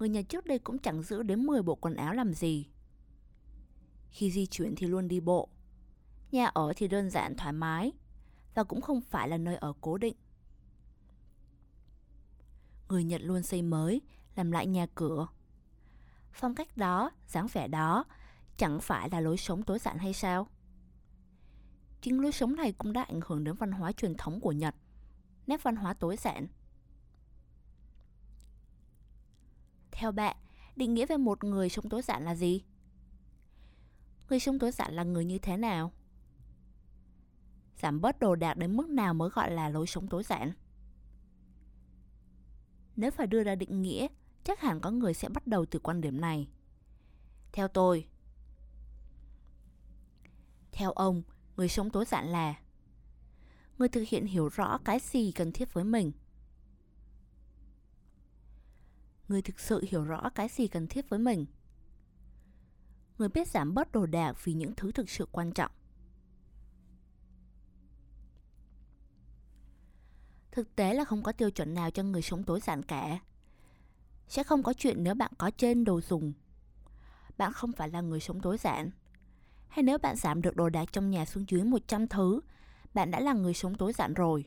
Người 0.00 0.08
Nhật 0.08 0.28
trước 0.28 0.46
đây 0.46 0.58
cũng 0.58 0.78
chẳng 0.78 1.02
giữ 1.02 1.22
đến 1.22 1.46
10 1.46 1.62
bộ 1.62 1.74
quần 1.74 1.94
áo 1.94 2.14
làm 2.14 2.34
gì. 2.34 2.66
Khi 4.10 4.30
di 4.30 4.46
chuyển 4.46 4.74
thì 4.76 4.86
luôn 4.86 5.08
đi 5.08 5.20
bộ. 5.20 5.48
Nhà 6.32 6.46
ở 6.46 6.72
thì 6.76 6.88
đơn 6.88 7.10
giản 7.10 7.36
thoải 7.36 7.52
mái 7.52 7.92
và 8.54 8.64
cũng 8.64 8.80
không 8.80 9.00
phải 9.00 9.28
là 9.28 9.36
nơi 9.36 9.56
ở 9.56 9.72
cố 9.80 9.98
định. 9.98 10.16
Người 12.88 13.04
Nhật 13.04 13.20
luôn 13.24 13.42
xây 13.42 13.62
mới, 13.62 14.00
làm 14.36 14.50
lại 14.50 14.66
nhà 14.66 14.86
cửa. 14.94 15.26
Phong 16.32 16.54
cách 16.54 16.76
đó, 16.76 17.10
dáng 17.26 17.46
vẻ 17.52 17.68
đó 17.68 18.04
chẳng 18.56 18.80
phải 18.80 19.10
là 19.10 19.20
lối 19.20 19.36
sống 19.36 19.62
tối 19.62 19.78
giản 19.78 19.98
hay 19.98 20.12
sao? 20.12 20.48
Chính 22.00 22.22
lối 22.22 22.32
sống 22.32 22.56
này 22.56 22.72
cũng 22.72 22.92
đã 22.92 23.02
ảnh 23.02 23.20
hưởng 23.26 23.44
đến 23.44 23.54
văn 23.54 23.72
hóa 23.72 23.92
truyền 23.92 24.14
thống 24.14 24.40
của 24.40 24.52
Nhật– 24.52 24.74
nét 25.50 25.62
văn 25.62 25.76
hóa 25.76 25.94
tối 25.94 26.16
giản. 26.16 26.46
Theo 30.00 30.12
bạn, 30.12 30.36
định 30.76 30.94
nghĩa 30.94 31.06
về 31.06 31.16
một 31.16 31.44
người 31.44 31.68
sống 31.68 31.88
tối 31.88 32.02
giản 32.02 32.24
là 32.24 32.34
gì? 32.34 32.64
Người 34.28 34.40
sống 34.40 34.58
tối 34.58 34.70
giản 34.70 34.94
là 34.94 35.02
người 35.02 35.24
như 35.24 35.38
thế 35.38 35.56
nào? 35.56 35.92
Giảm 37.76 38.00
bớt 38.00 38.18
đồ 38.18 38.34
đạc 38.34 38.54
đến 38.54 38.76
mức 38.76 38.88
nào 38.88 39.14
mới 39.14 39.30
gọi 39.30 39.50
là 39.50 39.68
lối 39.68 39.86
sống 39.86 40.08
tối 40.08 40.22
giản? 40.22 40.52
Nếu 42.96 43.10
phải 43.10 43.26
đưa 43.26 43.42
ra 43.42 43.54
định 43.54 43.82
nghĩa, 43.82 44.06
chắc 44.44 44.60
hẳn 44.60 44.80
có 44.80 44.90
người 44.90 45.14
sẽ 45.14 45.28
bắt 45.28 45.46
đầu 45.46 45.66
từ 45.66 45.78
quan 45.78 46.00
điểm 46.00 46.20
này. 46.20 46.48
Theo 47.52 47.68
tôi, 47.68 48.06
theo 50.72 50.92
ông, 50.92 51.22
người 51.56 51.68
sống 51.68 51.90
tối 51.90 52.04
giản 52.04 52.26
là 52.28 52.54
người 53.78 53.88
thực 53.88 54.04
hiện 54.08 54.26
hiểu 54.26 54.48
rõ 54.48 54.78
cái 54.84 54.98
gì 55.02 55.32
cần 55.32 55.52
thiết 55.52 55.74
với 55.74 55.84
mình 55.84 56.12
người 59.30 59.42
thực 59.42 59.60
sự 59.60 59.84
hiểu 59.88 60.04
rõ 60.04 60.30
cái 60.34 60.48
gì 60.48 60.68
cần 60.68 60.86
thiết 60.86 61.08
với 61.08 61.18
mình. 61.18 61.46
Người 63.18 63.28
biết 63.28 63.48
giảm 63.48 63.74
bớt 63.74 63.92
đồ 63.92 64.06
đạc 64.06 64.44
vì 64.44 64.52
những 64.52 64.74
thứ 64.74 64.92
thực 64.92 65.10
sự 65.10 65.28
quan 65.32 65.52
trọng. 65.52 65.70
Thực 70.50 70.76
tế 70.76 70.94
là 70.94 71.04
không 71.04 71.22
có 71.22 71.32
tiêu 71.32 71.50
chuẩn 71.50 71.74
nào 71.74 71.90
cho 71.90 72.02
người 72.02 72.22
sống 72.22 72.44
tối 72.44 72.60
giản 72.60 72.82
cả. 72.82 73.18
Sẽ 74.28 74.42
không 74.42 74.62
có 74.62 74.72
chuyện 74.72 75.02
nếu 75.02 75.14
bạn 75.14 75.32
có 75.38 75.50
trên 75.50 75.84
đồ 75.84 76.00
dùng. 76.00 76.32
Bạn 77.36 77.52
không 77.52 77.72
phải 77.72 77.88
là 77.88 78.00
người 78.00 78.20
sống 78.20 78.40
tối 78.40 78.58
giản. 78.58 78.90
Hay 79.68 79.82
nếu 79.82 79.98
bạn 79.98 80.16
giảm 80.16 80.42
được 80.42 80.56
đồ 80.56 80.68
đạc 80.68 80.92
trong 80.92 81.10
nhà 81.10 81.24
xuống 81.24 81.44
dưới 81.48 81.64
100 81.64 82.08
thứ 82.08 82.40
bạn 82.94 83.10
đã 83.10 83.20
là 83.20 83.32
người 83.32 83.54
sống 83.54 83.74
tối 83.74 83.92
giản 83.92 84.14
rồi. 84.14 84.44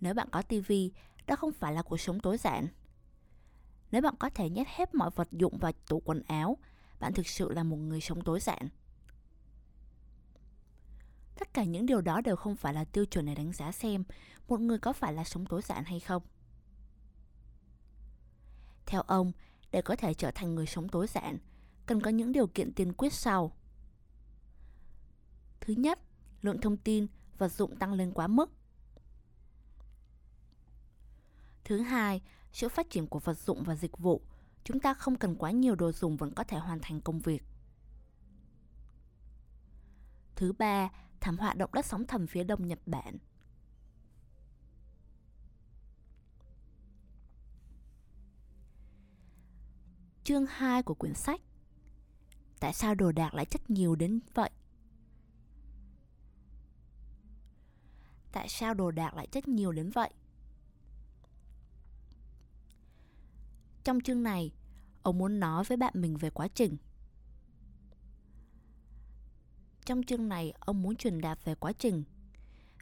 Nếu 0.00 0.14
bạn 0.14 0.28
có 0.30 0.42
tivi, 0.42 0.92
đó 1.26 1.36
không 1.36 1.52
phải 1.52 1.72
là 1.72 1.82
cuộc 1.82 2.00
sống 2.00 2.20
tối 2.20 2.38
giản. 2.38 2.68
Nếu 3.92 4.02
bạn 4.02 4.14
có 4.18 4.30
thể 4.30 4.50
nhét 4.50 4.66
hết 4.68 4.94
mọi 4.94 5.10
vật 5.14 5.28
dụng 5.32 5.58
vào 5.58 5.72
tủ 5.88 6.02
quần 6.04 6.22
áo, 6.22 6.58
bạn 7.00 7.12
thực 7.12 7.26
sự 7.28 7.52
là 7.52 7.62
một 7.62 7.76
người 7.76 8.00
sống 8.00 8.24
tối 8.24 8.40
giản. 8.40 8.68
Tất 11.38 11.54
cả 11.54 11.64
những 11.64 11.86
điều 11.86 12.00
đó 12.00 12.20
đều 12.20 12.36
không 12.36 12.56
phải 12.56 12.74
là 12.74 12.84
tiêu 12.84 13.04
chuẩn 13.06 13.26
để 13.26 13.34
đánh 13.34 13.52
giá 13.52 13.72
xem 13.72 14.04
một 14.48 14.60
người 14.60 14.78
có 14.78 14.92
phải 14.92 15.12
là 15.12 15.24
sống 15.24 15.46
tối 15.46 15.62
giản 15.62 15.84
hay 15.84 16.00
không. 16.00 16.22
Theo 18.86 19.02
ông, 19.02 19.32
để 19.70 19.82
có 19.82 19.96
thể 19.96 20.14
trở 20.14 20.30
thành 20.30 20.54
người 20.54 20.66
sống 20.66 20.88
tối 20.88 21.06
giản, 21.06 21.38
cần 21.86 22.00
có 22.00 22.10
những 22.10 22.32
điều 22.32 22.46
kiện 22.46 22.72
tiên 22.72 22.92
quyết 22.92 23.12
sau. 23.12 23.52
Thứ 25.60 25.74
nhất, 25.74 25.98
lượng 26.42 26.60
thông 26.60 26.76
tin, 26.76 27.06
vật 27.38 27.48
dụng 27.48 27.76
tăng 27.76 27.92
lên 27.92 28.12
quá 28.12 28.26
mức. 28.26 28.50
Thứ 31.64 31.78
hai, 31.80 32.22
sự 32.52 32.68
phát 32.68 32.90
triển 32.90 33.06
của 33.06 33.18
vật 33.18 33.38
dụng 33.38 33.62
và 33.62 33.76
dịch 33.76 33.98
vụ, 33.98 34.22
chúng 34.64 34.80
ta 34.80 34.94
không 34.94 35.16
cần 35.16 35.36
quá 35.36 35.50
nhiều 35.50 35.74
đồ 35.74 35.92
dùng 35.92 36.16
vẫn 36.16 36.34
có 36.34 36.44
thể 36.44 36.58
hoàn 36.58 36.78
thành 36.82 37.00
công 37.00 37.20
việc. 37.20 37.42
Thứ 40.36 40.52
ba, 40.52 40.88
thảm 41.20 41.38
họa 41.38 41.54
động 41.54 41.70
đất 41.72 41.86
sóng 41.86 42.06
thần 42.06 42.26
phía 42.26 42.44
đông 42.44 42.68
Nhật 42.68 42.78
Bản. 42.86 43.18
Chương 50.24 50.46
2 50.46 50.82
của 50.82 50.94
quyển 50.94 51.14
sách 51.14 51.40
Tại 52.60 52.72
sao 52.72 52.94
đồ 52.94 53.12
đạc 53.12 53.34
lại 53.34 53.44
chất 53.44 53.70
nhiều 53.70 53.96
đến 53.96 54.20
vậy? 54.34 54.50
tại 58.32 58.48
sao 58.48 58.74
đồ 58.74 58.90
đạc 58.90 59.14
lại 59.14 59.26
chất 59.26 59.48
nhiều 59.48 59.72
đến 59.72 59.90
vậy. 59.90 60.10
Trong 63.84 64.00
chương 64.00 64.22
này, 64.22 64.52
ông 65.02 65.18
muốn 65.18 65.40
nói 65.40 65.64
với 65.64 65.76
bạn 65.76 65.92
mình 65.96 66.16
về 66.16 66.30
quá 66.30 66.48
trình. 66.48 66.76
Trong 69.84 70.02
chương 70.02 70.28
này, 70.28 70.52
ông 70.60 70.82
muốn 70.82 70.96
truyền 70.96 71.20
đạt 71.20 71.44
về 71.44 71.54
quá 71.54 71.72
trình. 71.72 72.04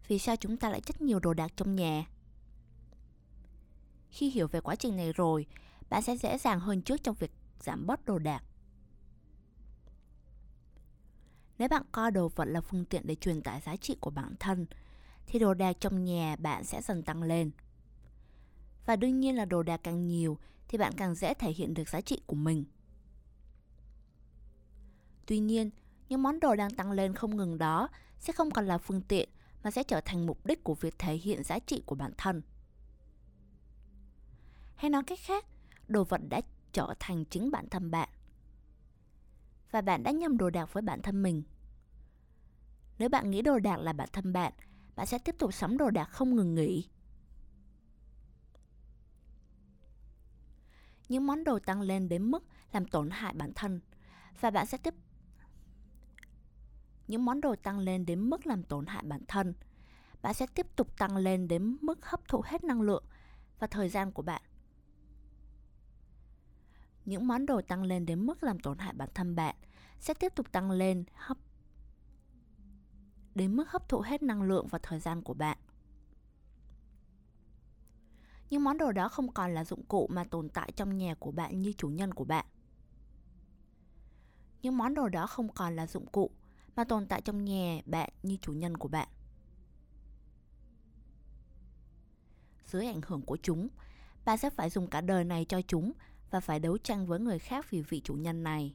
Vì 0.09 0.19
sao 0.19 0.37
chúng 0.37 0.57
ta 0.57 0.71
lại 0.71 0.81
chất 0.81 1.01
nhiều 1.01 1.21
đồ 1.21 1.35
đạc 1.35 1.53
trong 1.57 1.77
nhà? 1.77 2.07
Khi 4.11 4.31
hiểu 4.31 4.49
về 4.49 4.61
quá 4.61 4.77
trình 4.77 4.97
này 4.97 5.13
rồi, 5.13 5.47
bạn 5.91 6.03
sẽ 6.03 6.17
dễ 6.17 6.39
dàng 6.39 6.61
hơn 6.61 6.83
trước 6.83 7.03
trong 7.03 7.15
việc 7.15 7.31
giảm 7.61 7.87
bớt 7.87 8.05
đồ 8.05 8.19
đạc. 8.19 8.45
Nếu 11.59 11.69
bạn 11.69 11.83
coi 11.93 12.11
đồ 12.11 12.29
vật 12.29 12.45
là 12.45 12.61
phương 12.61 12.85
tiện 12.85 13.07
để 13.07 13.15
truyền 13.15 13.43
tải 13.43 13.61
giá 13.61 13.77
trị 13.77 13.97
của 14.01 14.11
bản 14.11 14.35
thân 14.41 14.67
thì 15.27 15.39
đồ 15.39 15.55
đạc 15.55 15.77
trong 15.81 16.05
nhà 16.05 16.37
bạn 16.37 16.65
sẽ 16.65 16.83
dần 16.83 17.03
tăng 17.03 17.23
lên. 17.23 17.51
Và 18.87 18.97
đương 18.97 19.21
nhiên 19.21 19.37
là 19.37 19.45
đồ 19.45 19.63
đạc 19.63 19.81
càng 19.83 20.07
nhiều 20.07 20.39
thì 20.71 20.79
bạn 20.79 20.93
càng 20.97 21.15
dễ 21.15 21.35
thể 21.35 21.53
hiện 21.53 21.75
được 21.75 21.89
giá 21.89 22.01
trị 22.01 22.23
của 22.27 22.37
mình. 22.37 22.65
Tuy 25.27 25.39
nhiên, 25.39 25.71
những 26.09 26.23
món 26.23 26.41
đồ 26.41 26.57
đang 26.57 26.71
tăng 26.71 26.93
lên 26.93 27.15
không 27.15 27.37
ngừng 27.37 27.59
đó 27.59 27.89
sẽ 28.19 28.33
không 28.33 28.51
còn 28.51 28.67
là 28.67 28.79
phương 28.79 29.03
tiện 29.03 29.29
mà 29.63 29.71
sẽ 29.71 29.83
trở 29.83 30.01
thành 30.01 30.27
mục 30.27 30.47
đích 30.47 30.65
của 30.65 30.75
việc 30.75 30.99
thể 30.99 31.15
hiện 31.15 31.45
giá 31.45 31.59
trị 31.59 31.83
của 31.87 31.95
bản 31.95 32.13
thân. 32.19 32.43
Hay 34.77 34.91
nói 34.91 35.03
cách 35.07 35.19
khác, 35.23 35.45
đồ 35.89 36.05
vật 36.05 36.21
đã 36.29 36.41
trở 36.73 36.95
thành 37.01 37.25
chính 37.25 37.51
bản 37.51 37.69
thân 37.69 37.91
bạn. 37.91 38.09
Và 39.71 39.81
bạn 39.81 40.03
đã 40.03 40.11
nhầm 40.11 40.39
đồ 40.39 40.51
đạc 40.51 40.73
với 40.73 40.83
bản 40.83 41.03
thân 41.03 41.23
mình. 41.23 41.43
Nếu 42.99 43.09
bạn 43.09 43.31
nghĩ 43.31 43.43
đồ 43.43 43.59
đạc 43.59 43.77
là 43.77 43.93
bản 43.93 44.09
thân 44.13 44.33
bạn, 44.33 44.53
bạn 44.97 45.07
sẽ 45.07 45.19
tiếp 45.19 45.35
tục 45.39 45.55
sắm 45.55 45.79
đồ 45.79 45.91
đạc 45.91 46.05
không 46.05 46.37
ngừng 46.37 46.55
nghỉ. 46.55 46.89
Những 51.11 51.27
món 51.27 51.45
đồ 51.45 51.59
tăng 51.59 51.81
lên 51.81 52.09
đến 52.09 52.31
mức 52.31 52.45
làm 52.73 52.87
tổn 52.87 53.11
hại 53.11 53.35
bản 53.35 53.53
thân 53.55 53.81
và 54.41 54.51
bạn 54.51 54.67
sẽ 54.67 54.79
tiếp 54.79 54.95
những 57.09 57.25
món 57.25 57.41
đồ 57.41 57.57
tăng 57.57 57.79
lên 57.79 58.07
đến 58.07 58.21
mức 58.21 58.47
làm 58.47 58.63
tổn 58.63 58.87
hại 58.87 59.03
bản 59.07 59.21
thân. 59.29 59.55
Bạn 60.23 60.35
sẽ 60.35 60.47
tiếp 60.55 60.67
tục 60.77 60.99
tăng 60.99 61.17
lên 61.17 61.49
đến 61.49 61.77
mức 61.81 62.07
hấp 62.07 62.29
thụ 62.29 62.43
hết 62.47 62.65
năng 62.65 62.83
lượng 62.83 63.05
và 63.59 63.67
thời 63.67 63.89
gian 63.89 64.13
của 64.13 64.23
bạn. 64.23 64.43
Những 67.05 67.27
món 67.27 67.47
đồ 67.47 67.63
tăng 67.63 67.83
lên 67.83 68.07
đến 68.07 68.27
mức 68.27 68.43
làm 68.43 68.61
tổn 68.61 68.79
hại 68.79 68.93
bản 68.93 69.09
thân 69.15 69.37
bạn 69.37 69.57
sẽ 70.01 70.15
tiếp 70.15 70.33
tục 70.35 70.53
tăng 70.53 70.71
lên 70.71 71.05
hấp, 71.15 71.39
đến 73.35 73.57
mức 73.57 73.71
hấp 73.71 73.89
thụ 73.89 74.01
hết 74.01 74.23
năng 74.23 74.43
lượng 74.43 74.67
và 74.67 74.79
thời 74.83 75.01
gian 75.01 75.23
của 75.23 75.35
bạn. 75.35 75.59
Nhưng 78.51 78.65
món 78.65 78.79
đồ 78.79 78.93
đó 78.93 79.09
không 79.09 79.33
còn 79.33 79.55
là 79.55 79.65
dụng 79.65 79.85
cụ 79.85 80.09
mà 80.11 80.25
tồn 80.25 80.49
tại 80.49 80.73
trong 80.77 80.99
nhà 80.99 81.15
của 81.15 81.31
bạn 81.31 81.61
như 81.61 81.73
chủ 81.79 81.89
nhân 81.89 82.15
của 82.15 82.25
bạn. 82.25 82.47
Những 84.63 84.77
món 84.77 84.95
đồ 84.95 85.09
đó 85.09 85.27
không 85.27 85.49
còn 85.49 85.77
là 85.77 85.87
dụng 85.87 86.07
cụ 86.07 86.31
mà 86.77 86.85
tồn 86.85 87.07
tại 87.07 87.23
trong 87.23 87.45
nhà 87.45 87.81
bạn 87.87 88.11
như 88.23 88.37
chủ 88.37 88.53
nhân 88.53 88.77
của 88.77 88.89
bạn. 88.89 89.09
Dưới 92.67 92.87
ảnh 92.87 93.01
hưởng 93.07 93.23
của 93.23 93.39
chúng, 93.43 93.69
bạn 94.25 94.39
sẽ 94.39 94.51
phải 94.51 94.71
dùng 94.71 94.87
cả 94.87 95.01
đời 95.01 95.25
này 95.25 95.45
cho 95.45 95.63
chúng 95.63 95.93
và 96.31 96.41
phải 96.41 96.61
đấu 96.61 96.79
tranh 96.79 97.07
với 97.07 97.21
người 97.21 97.39
khác 97.39 97.71
vì 97.71 97.83
vị 97.83 98.01
chủ 98.05 98.15
nhân 98.15 98.43
này. 98.43 98.75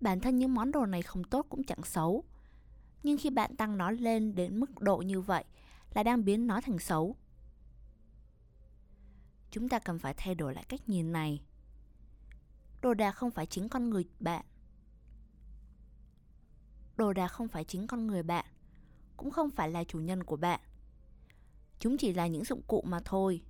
Bản 0.00 0.20
thân 0.20 0.38
những 0.38 0.54
món 0.54 0.72
đồ 0.72 0.86
này 0.86 1.02
không 1.02 1.24
tốt 1.24 1.46
cũng 1.48 1.64
chẳng 1.64 1.82
xấu. 1.84 2.24
Nhưng 3.02 3.18
khi 3.18 3.30
bạn 3.30 3.56
tăng 3.56 3.78
nó 3.78 3.90
lên 3.90 4.34
đến 4.34 4.60
mức 4.60 4.80
độ 4.80 4.98
như 4.98 5.20
vậy 5.20 5.44
là 5.94 6.02
đang 6.02 6.24
biến 6.24 6.46
nó 6.46 6.60
thành 6.60 6.78
xấu. 6.78 7.16
Chúng 9.50 9.68
ta 9.68 9.78
cần 9.78 9.98
phải 9.98 10.14
thay 10.16 10.34
đổi 10.34 10.54
lại 10.54 10.64
cách 10.68 10.88
nhìn 10.88 11.12
này. 11.12 11.42
Đồ 12.82 12.94
đạc 12.94 13.12
không 13.12 13.30
phải 13.30 13.46
chính 13.46 13.68
con 13.68 13.90
người 13.90 14.04
bạn. 14.20 14.44
Đồ 16.96 17.12
đạc 17.12 17.28
không 17.28 17.48
phải 17.48 17.64
chính 17.64 17.86
con 17.86 18.06
người 18.06 18.22
bạn, 18.22 18.44
cũng 19.16 19.30
không 19.30 19.50
phải 19.50 19.70
là 19.70 19.84
chủ 19.84 19.98
nhân 19.98 20.24
của 20.24 20.36
bạn. 20.36 20.60
Chúng 21.78 21.96
chỉ 21.96 22.12
là 22.12 22.26
những 22.26 22.44
dụng 22.44 22.62
cụ 22.62 22.82
mà 22.86 23.00
thôi. 23.04 23.42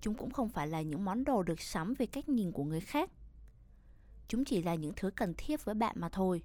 Chúng 0.00 0.14
cũng 0.14 0.30
không 0.30 0.48
phải 0.48 0.66
là 0.66 0.82
những 0.82 1.04
món 1.04 1.24
đồ 1.24 1.42
được 1.42 1.60
sắm 1.60 1.94
về 1.98 2.06
cách 2.06 2.28
nhìn 2.28 2.52
của 2.52 2.64
người 2.64 2.80
khác. 2.80 3.10
Chúng 4.28 4.44
chỉ 4.44 4.62
là 4.62 4.74
những 4.74 4.92
thứ 4.96 5.10
cần 5.10 5.34
thiết 5.38 5.64
với 5.64 5.74
bạn 5.74 5.96
mà 5.98 6.08
thôi. 6.08 6.42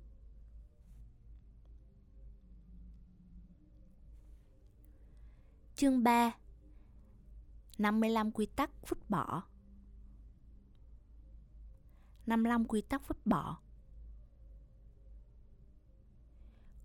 Chương 5.78 6.04
3 6.04 6.36
55 7.78 8.32
quy 8.32 8.46
tắc 8.46 8.90
vứt 8.90 9.10
bỏ 9.10 9.44
55 12.26 12.66
quy 12.66 12.82
tắc 12.82 13.08
vứt 13.08 13.26
bỏ 13.26 13.60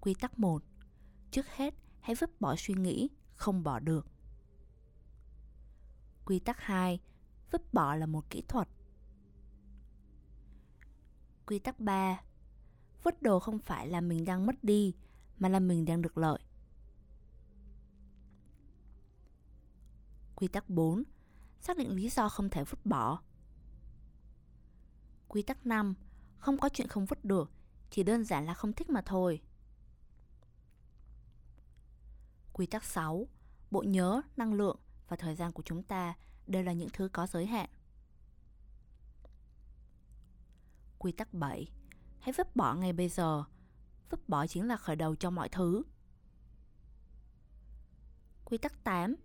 Quy 0.00 0.14
tắc 0.14 0.38
1 0.38 0.62
Trước 1.30 1.46
hết, 1.46 1.74
hãy 2.00 2.14
vứt 2.14 2.40
bỏ 2.40 2.54
suy 2.58 2.74
nghĩ 2.74 3.08
không 3.34 3.62
bỏ 3.62 3.78
được. 3.78 4.06
Quy 6.24 6.38
tắc 6.38 6.60
2 6.60 7.00
Vứt 7.50 7.74
bỏ 7.74 7.94
là 7.94 8.06
một 8.06 8.30
kỹ 8.30 8.42
thuật. 8.48 8.68
Quy 11.46 11.58
tắc 11.58 11.80
3 11.80 12.20
Vứt 13.02 13.22
đồ 13.22 13.40
không 13.40 13.58
phải 13.58 13.88
là 13.88 14.00
mình 14.00 14.24
đang 14.24 14.46
mất 14.46 14.64
đi, 14.64 14.94
mà 15.38 15.48
là 15.48 15.60
mình 15.60 15.84
đang 15.84 16.02
được 16.02 16.18
lợi. 16.18 16.38
Quy 20.42 20.48
tắc 20.48 20.70
4 20.70 21.02
Xác 21.60 21.76
định 21.76 21.90
lý 21.90 22.08
do 22.08 22.28
không 22.28 22.48
thể 22.48 22.64
vứt 22.64 22.86
bỏ. 22.86 23.22
Quy 25.28 25.42
tắc 25.42 25.66
5 25.66 25.94
Không 26.38 26.58
có 26.58 26.68
chuyện 26.68 26.88
không 26.88 27.06
vứt 27.06 27.24
được, 27.24 27.50
chỉ 27.90 28.02
đơn 28.02 28.24
giản 28.24 28.46
là 28.46 28.54
không 28.54 28.72
thích 28.72 28.90
mà 28.90 29.02
thôi. 29.06 29.40
Quy 32.52 32.66
tắc 32.66 32.84
6 32.84 33.26
Bộ 33.70 33.82
nhớ, 33.82 34.22
năng 34.36 34.54
lượng 34.54 34.78
và 35.08 35.16
thời 35.16 35.34
gian 35.34 35.52
của 35.52 35.62
chúng 35.62 35.82
ta 35.82 36.14
đều 36.46 36.62
là 36.62 36.72
những 36.72 36.90
thứ 36.92 37.08
có 37.12 37.26
giới 37.26 37.46
hạn. 37.46 37.70
Quy 40.98 41.12
tắc 41.12 41.34
7 41.34 41.72
Hãy 42.20 42.32
vứt 42.32 42.56
bỏ 42.56 42.74
ngay 42.74 42.92
bây 42.92 43.08
giờ. 43.08 43.44
Vứt 44.10 44.28
bỏ 44.28 44.46
chính 44.46 44.68
là 44.68 44.76
khởi 44.76 44.96
đầu 44.96 45.16
cho 45.16 45.30
mọi 45.30 45.48
thứ. 45.48 45.82
Quy 48.44 48.58
tắc 48.58 48.84
8 48.84 49.16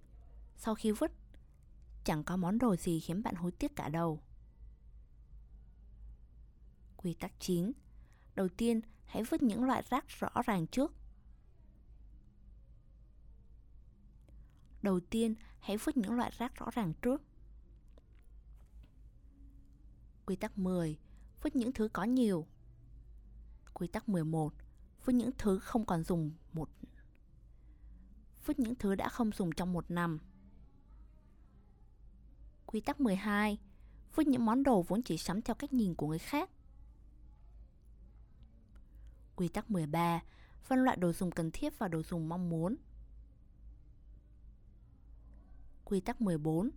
sau 0.58 0.76
khi 0.76 0.92
vứt, 0.92 1.12
chẳng 2.04 2.24
có 2.24 2.38
món 2.38 2.58
đồ 2.58 2.76
gì 2.76 3.00
khiến 3.00 3.24
bạn 3.24 3.36
hối 3.36 3.52
tiếc 3.52 3.76
cả 3.76 3.90
đâu. 3.90 4.22
Quy 6.98 7.14
tắc 7.14 7.32
9 7.40 7.72
Đầu 8.36 8.48
tiên, 8.50 8.82
hãy 9.06 9.24
vứt 9.24 9.44
những 9.44 9.64
loại 9.64 9.84
rác 9.90 10.08
rõ 10.08 10.30
ràng 10.46 10.68
trước. 10.68 10.94
Đầu 14.82 15.00
tiên, 15.00 15.36
hãy 15.60 15.78
vứt 15.78 15.98
những 15.98 16.14
loại 16.14 16.32
rác 16.38 16.56
rõ 16.56 16.70
ràng 16.72 16.94
trước. 17.02 17.22
Quy 20.26 20.36
tắc 20.36 20.58
10. 20.58 20.98
Vứt 21.42 21.56
những 21.56 21.72
thứ 21.72 21.88
có 21.88 22.04
nhiều. 22.04 22.48
Quy 23.74 23.88
tắc 23.88 24.10
11. 24.10 24.54
Vứt 25.06 25.14
những 25.14 25.32
thứ 25.38 25.60
không 25.60 25.86
còn 25.86 26.04
dùng 26.04 26.32
một 26.54 26.70
Vứt 28.46 28.60
những 28.60 28.76
thứ 28.76 28.96
đã 28.96 29.10
không 29.10 29.32
dùng 29.32 29.52
trong 29.52 29.74
một 29.74 29.92
năm. 29.92 30.20
Quy 32.68 32.82
tắc 32.82 33.02
12. 33.02 33.58
Vứt 34.16 34.28
những 34.28 34.46
món 34.46 34.64
đồ 34.64 34.82
vốn 34.82 35.04
chỉ 35.04 35.18
sắm 35.18 35.42
theo 35.42 35.56
cách 35.56 35.74
nhìn 35.74 35.96
của 35.96 36.08
người 36.08 36.20
khác. 36.20 36.50
Quy 39.36 39.48
tắc 39.48 39.72
13. 39.72 40.22
Phân 40.64 40.80
loại 40.80 40.98
đồ 40.98 41.14
dùng 41.14 41.32
cần 41.32 41.52
thiết 41.52 41.80
và 41.80 41.88
đồ 41.88 42.04
dùng 42.04 42.30
mong 42.30 42.50
muốn. 42.50 42.76
Quy 45.86 46.00
tắc 46.00 46.22
14. 46.22 46.70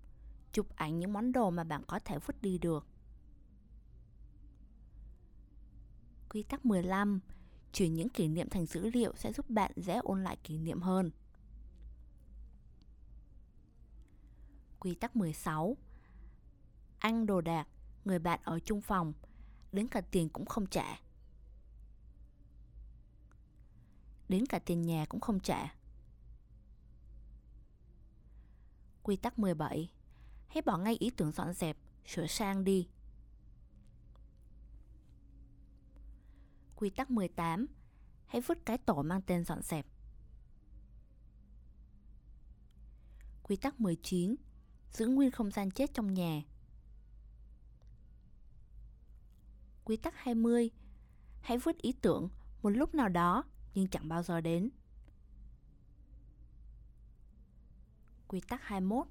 Chụp 0.53 0.67
ảnh 0.77 0.99
những 0.99 1.13
món 1.13 1.33
đồ 1.33 1.51
mà 1.51 1.65
bạn 1.65 1.83
có 1.87 1.99
thể 1.99 2.19
vứt 2.19 2.43
đi 2.43 2.59
được. 2.59 2.87
Quy 6.29 6.43
tắc 6.43 6.67
15. 6.67 7.21
Chuyển 7.73 7.95
những 7.95 8.09
kỷ 8.09 8.29
niệm 8.29 8.49
thành 8.49 8.67
dữ 8.67 8.91
liệu 8.91 9.13
sẽ 9.17 9.33
giúp 9.33 9.51
bạn 9.51 9.73
dễ 9.77 9.97
ôn 9.97 10.25
lại 10.25 10.37
kỷ 10.45 10.59
niệm 10.59 10.83
hơn. 10.83 11.11
Quy 14.81 14.95
tắc 14.95 15.17
16. 15.17 15.77
ăn 16.99 17.27
đồ 17.27 17.41
đạc, 17.41 17.69
người 18.05 18.19
bạn 18.19 18.41
ở 18.45 18.59
chung 18.61 18.81
phòng, 18.81 19.13
đến 19.73 19.89
cả 19.89 20.01
tiền 20.01 20.29
cũng 20.29 20.47
không 20.47 20.67
trả. 20.67 21.01
Đến 24.29 24.47
cả 24.47 24.59
tiền 24.59 24.83
nhà 24.83 25.07
cũng 25.09 25.21
không 25.21 25.41
trả. 25.41 25.75
Quy 29.03 29.17
tắc 29.17 29.39
17 29.39 29.91
Hãy 30.49 30.63
bỏ 30.63 30.79
ngay 30.79 30.97
ý 31.01 31.11
tưởng 31.11 31.33
dọn 31.33 31.53
dẹp, 31.53 31.77
sửa 32.07 32.27
sang 32.27 32.65
đi. 32.65 32.89
Quy 36.77 36.91
tắc 36.91 37.11
18 37.11 37.67
Hãy 38.27 38.41
vứt 38.41 38.59
cái 38.65 38.79
tổ 38.79 39.03
mang 39.03 39.23
tên 39.23 39.45
dọn 39.45 39.63
dẹp. 39.63 39.87
Quy 43.43 43.57
tắc 43.57 43.81
19 43.81 44.37
Giữ 44.93 45.07
nguyên 45.07 45.31
không 45.31 45.51
gian 45.51 45.71
chết 45.71 45.95
trong 45.95 46.15
nhà. 46.15 46.43
Quy 49.85 49.97
tắc 49.97 50.15
20 50.17 50.71
Hãy 51.41 51.59
vứt 51.59 51.79
ý 51.79 51.93
tưởng 51.93 52.29
một 52.63 52.71
lúc 52.71 52.95
nào 52.95 53.09
đó 53.09 53.45
nhưng 53.75 53.89
chẳng 53.89 54.09
bao 54.09 54.23
giờ 54.23 54.41
đến. 54.41 54.71
Quy 58.29 58.41
tắc 58.41 58.63
21 58.63 59.07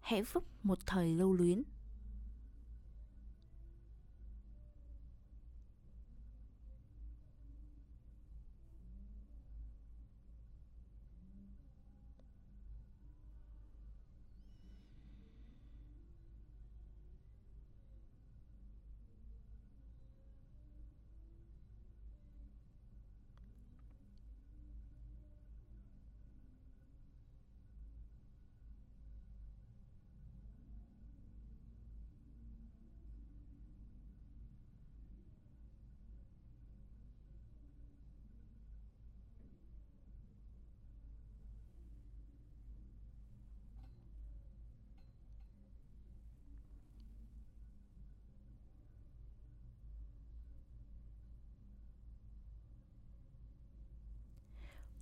Hãy 0.00 0.22
vứt 0.22 0.44
một 0.62 0.78
thời 0.86 1.14
lưu 1.14 1.32
luyến 1.32 1.62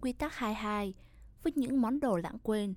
Quy 0.00 0.12
tắc 0.12 0.35
22, 0.35 0.94
với 1.42 1.52
những 1.56 1.80
món 1.80 2.00
đồ 2.00 2.16
lãng 2.16 2.38
quên. 2.42 2.74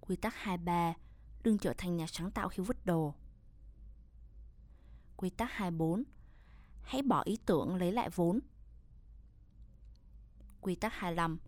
Quy 0.00 0.16
tắc 0.16 0.34
23, 0.34 0.94
đừng 1.42 1.58
trở 1.58 1.74
thành 1.78 1.96
nhà 1.96 2.06
sáng 2.06 2.30
tạo 2.30 2.48
khi 2.48 2.62
vứt 2.62 2.86
đồ. 2.86 3.14
Quy 5.16 5.30
tắc 5.30 5.50
24, 5.52 6.02
hãy 6.82 7.02
bỏ 7.02 7.22
ý 7.24 7.38
tưởng 7.46 7.76
lấy 7.76 7.92
lại 7.92 8.10
vốn. 8.14 8.40
Quy 10.60 10.74
tắc 10.74 10.92
25, 10.92 11.38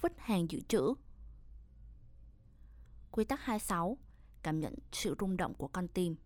vứt 0.00 0.12
hàng 0.18 0.50
dự 0.50 0.60
trữ. 0.68 0.94
Quy 3.10 3.24
tắc 3.24 3.40
26, 3.40 3.98
cảm 4.42 4.60
nhận 4.60 4.74
sự 4.92 5.16
rung 5.20 5.36
động 5.36 5.54
của 5.54 5.68
con 5.68 5.88
tim. 5.88 6.16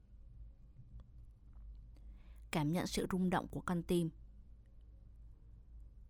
Cảm 2.51 2.73
nhận 2.73 2.87
sự 2.87 3.07
rung 3.11 3.31
động 3.31 3.49
của 3.49 3.61
con 3.61 3.83
tim. 3.83 4.11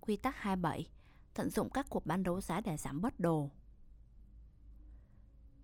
Quy 0.01 0.17
tắc 0.17 0.37
27, 0.37 0.89
tận 1.39 1.51
dụng 1.51 1.71
các 1.71 1.87
cuộc 1.91 2.07
bán 2.07 2.23
đấu 2.23 2.41
giá 2.41 2.61
để 2.61 2.77
giảm 2.77 3.01
bớt 3.01 3.21
đồ. 3.21 3.51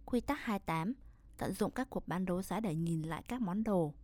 Quy 0.05 0.21
tắc 0.21 0.39
28, 0.41 0.95
tận 1.37 1.53
dụng 1.53 1.71
các 1.71 1.91
cuộc 1.91 2.09
bán 2.09 2.25
đấu 2.25 2.43
giá 2.43 2.61
để 2.61 2.75
nhìn 2.75 3.03
lại 3.03 3.23
các 3.29 3.41
món 3.41 3.65
đồ. 3.65 3.95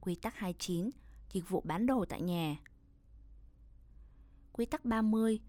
Quy 0.00 0.14
tắc 0.14 0.34
29, 0.36 0.90
dịch 1.32 1.48
vụ 1.48 1.62
bán 1.64 1.86
đồ 1.86 2.04
tại 2.08 2.22
nhà. 2.22 2.56
Quy 4.52 4.66
tắc 4.66 4.84
30, 4.84 5.40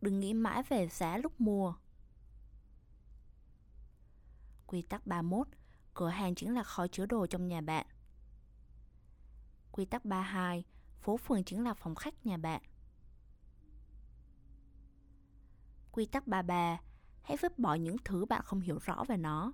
đừng 0.00 0.20
nghĩ 0.20 0.34
mãi 0.34 0.62
về 0.62 0.88
giá 0.88 1.18
lúc 1.18 1.40
mua. 1.40 1.74
Quy 4.66 4.82
tắc 4.82 5.06
31, 5.06 5.48
cửa 5.94 6.08
hàng 6.08 6.34
chính 6.34 6.54
là 6.54 6.62
kho 6.62 6.86
chứa 6.86 7.06
đồ 7.06 7.26
trong 7.26 7.48
nhà 7.48 7.60
bạn. 7.60 7.86
Quy 9.72 9.84
tắc 9.84 10.04
32, 10.04 10.64
phố 11.00 11.16
phường 11.16 11.44
chính 11.44 11.64
là 11.64 11.74
phòng 11.74 11.94
khách 11.94 12.26
nhà 12.26 12.36
bạn. 12.36 12.62
Quy 15.96 16.06
tắc 16.06 16.26
33, 16.26 16.80
hãy 17.22 17.36
vứt 17.36 17.58
bỏ 17.58 17.74
những 17.74 17.96
thứ 18.04 18.24
bạn 18.24 18.42
không 18.44 18.60
hiểu 18.60 18.78
rõ 18.78 19.04
về 19.08 19.16
nó. 19.16 19.52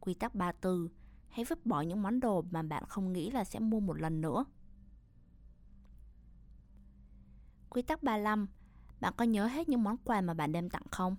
Quy 0.00 0.14
tắc 0.14 0.34
34, 0.34 0.88
hãy 1.28 1.44
vứt 1.44 1.66
bỏ 1.66 1.80
những 1.80 2.02
món 2.02 2.20
đồ 2.20 2.42
mà 2.50 2.62
bạn 2.62 2.84
không 2.88 3.12
nghĩ 3.12 3.30
là 3.30 3.44
sẽ 3.44 3.58
mua 3.58 3.80
một 3.80 4.00
lần 4.00 4.20
nữa. 4.20 4.44
Quy 7.70 7.82
tắc 7.82 8.02
35, 8.02 8.46
bạn 9.00 9.14
có 9.16 9.24
nhớ 9.24 9.46
hết 9.46 9.68
những 9.68 9.82
món 9.82 9.96
quà 9.96 10.20
mà 10.20 10.34
bạn 10.34 10.52
đem 10.52 10.70
tặng 10.70 10.86
không? 10.90 11.16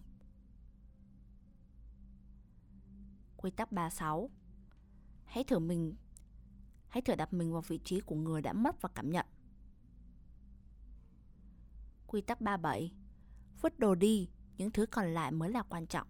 Quy 3.38 3.52
tắc 3.52 3.72
36, 3.72 4.30
hãy 5.26 5.44
thử 5.44 5.60
mình 5.60 5.96
hãy 6.88 7.02
thử 7.02 7.16
đặt 7.16 7.34
mình 7.34 7.54
vào 7.54 7.62
vị 7.62 7.80
trí 7.84 8.00
của 8.00 8.16
người 8.16 8.42
đã 8.42 8.54
mất 8.54 8.82
và 8.82 8.90
cảm 8.96 9.12
nhận. 9.12 9.26
Quy 12.08 12.22
tắc 12.22 12.42
37 12.42 12.92
Vứt 13.62 13.80
đồ 13.80 13.96
đi, 13.96 14.30
những 14.58 14.72
thứ 14.72 14.86
còn 14.86 15.06
lại 15.14 15.32
mới 15.32 15.50
là 15.50 15.64
quan 15.64 15.88
trọng. 15.88 16.08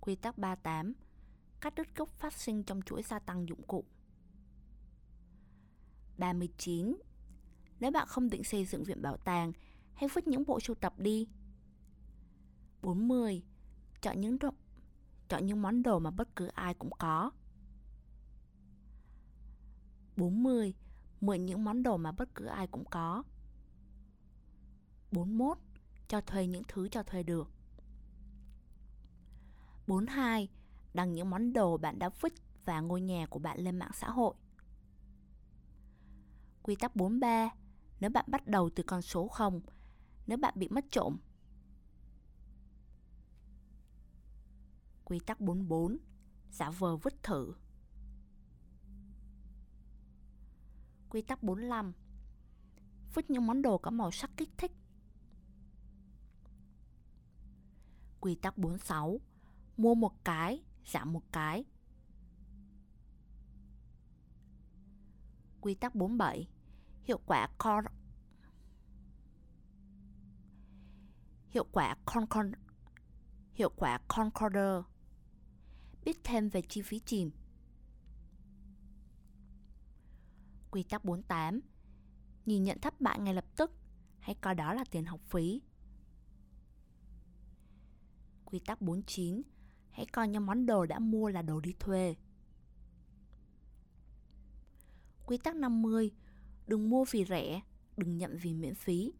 Quy 0.00 0.16
tắc 0.16 0.38
38 0.38 0.94
Cắt 1.60 1.74
đứt 1.74 1.96
gốc 1.96 2.08
phát 2.08 2.32
sinh 2.32 2.62
trong 2.62 2.82
chuỗi 2.82 3.02
gia 3.02 3.18
tăng 3.18 3.48
dụng 3.48 3.62
cụ 3.62 3.84
39 6.18 6.96
Nếu 7.80 7.90
bạn 7.90 8.06
không 8.08 8.30
định 8.30 8.44
xây 8.44 8.64
dựng 8.64 8.84
viện 8.84 9.02
bảo 9.02 9.16
tàng, 9.16 9.52
hãy 9.94 10.08
vứt 10.14 10.26
những 10.26 10.46
bộ 10.46 10.60
sưu 10.60 10.76
tập 10.76 10.94
đi. 10.98 11.28
40 12.86 13.42
chọn 14.00 14.20
những 14.20 14.38
đồ, 14.38 14.50
chọn 15.28 15.46
những 15.46 15.62
món 15.62 15.82
đồ 15.82 15.98
mà 15.98 16.10
bất 16.10 16.36
cứ 16.36 16.46
ai 16.46 16.74
cũng 16.74 16.90
có. 16.98 17.30
40. 20.16 20.74
Mượn 21.20 21.46
những 21.46 21.64
món 21.64 21.82
đồ 21.82 21.96
mà 21.96 22.12
bất 22.12 22.34
cứ 22.34 22.44
ai 22.44 22.66
cũng 22.66 22.84
có. 22.90 23.22
41. 25.12 25.58
Cho 26.08 26.20
thuê 26.20 26.46
những 26.46 26.62
thứ 26.68 26.88
cho 26.88 27.02
thuê 27.02 27.22
được. 27.22 27.50
42. 29.86 30.48
Đăng 30.94 31.12
những 31.12 31.30
món 31.30 31.52
đồ 31.52 31.76
bạn 31.76 31.98
đã 31.98 32.08
vứt 32.20 32.32
và 32.64 32.80
ngôi 32.80 33.00
nhà 33.00 33.26
của 33.26 33.38
bạn 33.38 33.58
lên 33.58 33.76
mạng 33.76 33.92
xã 33.94 34.10
hội. 34.10 34.34
Quy 36.62 36.76
tắc 36.76 36.96
43. 36.96 37.50
Nếu 38.00 38.10
bạn 38.10 38.24
bắt 38.28 38.46
đầu 38.46 38.70
từ 38.70 38.82
con 38.82 39.02
số 39.02 39.28
0, 39.28 39.60
nếu 40.26 40.38
bạn 40.38 40.54
bị 40.56 40.68
mất 40.68 40.84
trộm, 40.90 41.18
Quy 45.08 45.18
tắc 45.18 45.40
44 45.40 45.98
Giả 46.50 46.70
vờ 46.70 46.96
vứt 46.96 47.22
thử. 47.22 47.54
Quy 51.10 51.22
tắc 51.22 51.42
45 51.42 51.92
Vứt 53.14 53.30
những 53.30 53.46
món 53.46 53.62
đồ 53.62 53.78
có 53.78 53.90
màu 53.90 54.10
sắc 54.10 54.30
kích 54.36 54.50
thích. 54.58 54.72
Quy 58.20 58.34
tắc 58.34 58.58
46 58.58 59.20
Mua 59.76 59.94
một 59.94 60.24
cái, 60.24 60.64
giảm 60.86 61.12
một 61.12 61.22
cái. 61.32 61.64
Quy 65.60 65.74
tắc 65.74 65.94
47 65.94 66.48
Hiệu 67.04 67.20
quả 67.26 67.48
con 67.58 67.84
Hiệu 71.48 71.66
quả 71.72 71.96
con 72.04 72.26
con 72.26 72.52
Hiệu 73.54 73.70
quả 73.76 74.00
Concorder 74.08 74.95
biết 76.06 76.24
thêm 76.24 76.48
về 76.48 76.62
chi 76.62 76.82
phí 76.82 76.98
chìm. 76.98 77.30
Quy 80.70 80.82
tắc 80.82 81.04
48 81.04 81.60
Nhìn 82.46 82.64
nhận 82.64 82.80
thất 82.80 83.00
bại 83.00 83.18
ngay 83.18 83.34
lập 83.34 83.44
tức, 83.56 83.72
hãy 84.18 84.34
coi 84.34 84.54
đó 84.54 84.74
là 84.74 84.84
tiền 84.90 85.04
học 85.04 85.20
phí. 85.20 85.62
Quy 88.44 88.58
tắc 88.58 88.82
49 88.82 89.42
Hãy 89.90 90.06
coi 90.06 90.28
những 90.28 90.46
món 90.46 90.66
đồ 90.66 90.86
đã 90.86 90.98
mua 90.98 91.28
là 91.28 91.42
đồ 91.42 91.60
đi 91.60 91.74
thuê. 91.80 92.16
Quy 95.26 95.38
tắc 95.38 95.56
50 95.56 96.10
Đừng 96.66 96.90
mua 96.90 97.04
vì 97.10 97.24
rẻ, 97.24 97.62
đừng 97.96 98.16
nhận 98.16 98.38
vì 98.42 98.54
miễn 98.54 98.74
phí. 98.74 99.12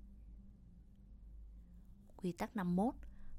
Quy 2.16 2.32
tắc 2.32 2.56
51 2.56 2.94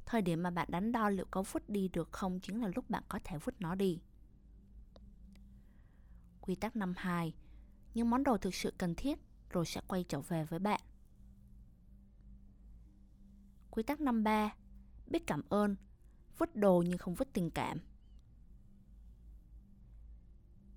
Thời 0.07 0.21
điểm 0.21 0.43
mà 0.43 0.49
bạn 0.49 0.67
đánh 0.71 0.91
đo 0.91 1.09
liệu 1.09 1.25
có 1.31 1.43
vứt 1.51 1.69
đi 1.69 1.87
được 1.87 2.11
không 2.11 2.39
chính 2.39 2.61
là 2.61 2.71
lúc 2.75 2.89
bạn 2.89 3.03
có 3.09 3.19
thể 3.23 3.37
vứt 3.37 3.61
nó 3.61 3.75
đi. 3.75 3.99
Quy 6.41 6.55
tắc 6.55 6.75
52 6.75 7.35
Những 7.93 8.09
món 8.09 8.23
đồ 8.23 8.37
thực 8.37 8.55
sự 8.55 8.73
cần 8.77 8.95
thiết 8.95 9.19
rồi 9.49 9.65
sẽ 9.65 9.81
quay 9.87 10.03
trở 10.03 10.21
về 10.21 10.43
với 10.43 10.59
bạn. 10.59 10.81
Quy 13.71 13.83
tắc 13.83 14.01
53 14.01 14.55
Biết 15.07 15.27
cảm 15.27 15.41
ơn, 15.49 15.75
Vứt 16.37 16.55
đồ 16.55 16.83
nhưng 16.87 16.97
không 16.97 17.15
vứt 17.15 17.27
tình 17.33 17.51
cảm. 17.51 17.79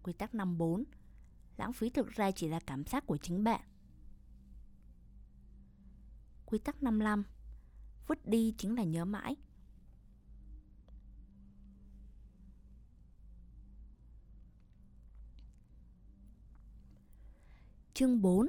Quy 0.03 0.13
tắc 0.13 0.35
54 0.35 0.85
Lãng 1.57 1.73
phí 1.73 1.91
thực 1.91 2.09
ra 2.09 2.31
chỉ 2.31 2.49
là 2.49 2.61
cảm 2.67 2.85
giác 2.85 3.07
của 3.07 3.17
chính 3.17 3.45
bạn. 3.45 3.61
Quy 6.47 6.59
tắc 6.59 6.83
55 6.83 7.25
vứt 8.11 8.27
đi 8.27 8.55
chính 8.59 8.77
là 8.77 8.85
nhớ 8.85 9.05
mãi. 9.05 9.37
Chương 17.95 18.23
4 18.23 18.49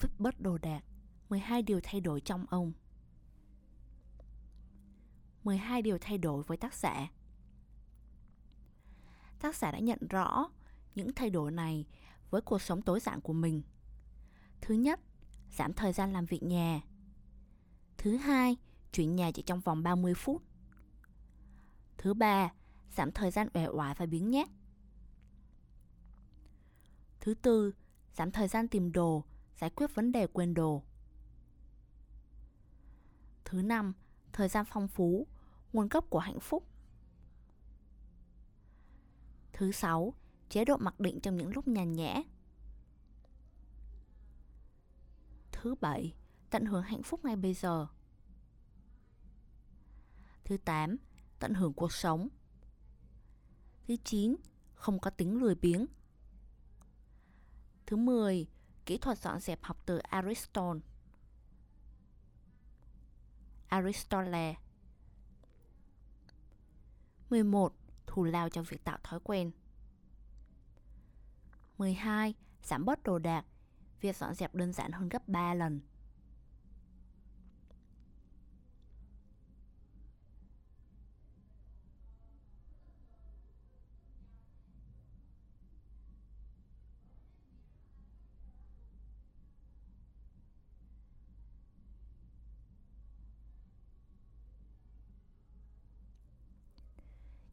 Vứt 0.00 0.10
bớt 0.18 0.40
đồ 0.40 0.58
đạc 0.58 0.84
12 1.28 1.62
điều 1.62 1.80
thay 1.82 2.00
đổi 2.00 2.20
trong 2.20 2.46
ông 2.50 2.72
12 5.44 5.82
điều 5.82 5.98
thay 6.00 6.18
đổi 6.18 6.42
với 6.42 6.56
tác 6.56 6.74
giả 6.74 7.10
Tác 9.38 9.56
giả 9.56 9.70
đã 9.70 9.78
nhận 9.78 9.98
rõ 10.10 10.50
những 10.94 11.12
thay 11.16 11.30
đổi 11.30 11.50
này 11.50 11.86
với 12.30 12.40
cuộc 12.40 12.62
sống 12.62 12.82
tối 12.82 13.00
giản 13.00 13.20
của 13.20 13.32
mình. 13.32 13.62
Thứ 14.60 14.74
nhất, 14.74 15.00
giảm 15.50 15.72
thời 15.72 15.92
gian 15.92 16.12
làm 16.12 16.26
việc 16.26 16.42
nhà. 16.42 16.80
Thứ 17.98 18.16
hai, 18.16 18.56
chuyển 18.92 19.16
nhà 19.16 19.30
chỉ 19.34 19.42
trong 19.42 19.60
vòng 19.60 19.82
30 19.82 20.14
phút. 20.14 20.42
Thứ 21.98 22.14
ba, 22.14 22.52
giảm 22.96 23.12
thời 23.12 23.30
gian 23.30 23.48
uể 23.54 23.66
oải 23.66 23.94
và 23.94 24.06
biến 24.06 24.30
nhát. 24.30 24.48
Thứ 27.20 27.34
tư, 27.34 27.74
giảm 28.14 28.30
thời 28.30 28.48
gian 28.48 28.68
tìm 28.68 28.92
đồ, 28.92 29.24
giải 29.60 29.70
quyết 29.70 29.94
vấn 29.94 30.12
đề 30.12 30.26
quên 30.26 30.54
đồ. 30.54 30.82
Thứ 33.44 33.62
năm, 33.62 33.92
thời 34.32 34.48
gian 34.48 34.64
phong 34.68 34.88
phú, 34.88 35.26
nguồn 35.72 35.88
gốc 35.88 36.04
của 36.10 36.18
hạnh 36.18 36.40
phúc. 36.40 36.66
Thứ 39.52 39.72
sáu, 39.72 40.14
chế 40.48 40.64
độ 40.64 40.76
mặc 40.76 41.00
định 41.00 41.20
trong 41.20 41.36
những 41.36 41.50
lúc 41.54 41.68
nhàn 41.68 41.92
nhã. 41.92 42.22
Thứ 45.52 45.74
bảy, 45.74 46.14
tận 46.50 46.64
hưởng 46.66 46.82
hạnh 46.82 47.02
phúc 47.02 47.24
ngay 47.24 47.36
bây 47.36 47.54
giờ. 47.54 47.86
Thứ 50.52 50.58
8. 50.58 50.96
Tận 51.38 51.54
hưởng 51.54 51.72
cuộc 51.72 51.92
sống. 51.92 52.28
Thứ 53.88 53.96
9. 54.04 54.36
Không 54.74 54.98
có 54.98 55.10
tính 55.10 55.40
lười 55.40 55.54
biếng. 55.54 55.86
Thứ 57.86 57.96
10. 57.96 58.46
Kỹ 58.86 58.98
thuật 58.98 59.18
dọn 59.18 59.40
dẹp 59.40 59.62
học 59.62 59.82
từ 59.86 59.98
Aristotle. 59.98 60.80
Aristotle 63.68 64.54
11. 67.30 67.74
Thù 68.06 68.24
lao 68.24 68.48
cho 68.48 68.62
việc 68.62 68.84
tạo 68.84 68.98
thói 69.02 69.20
quen 69.24 69.50
12. 71.78 72.34
Giảm 72.62 72.84
bớt 72.84 73.02
đồ 73.02 73.18
đạc 73.18 73.44
Việc 74.00 74.16
dọn 74.16 74.34
dẹp 74.34 74.54
đơn 74.54 74.72
giản 74.72 74.92
hơn 74.92 75.08
gấp 75.08 75.28
3 75.28 75.54
lần 75.54 75.80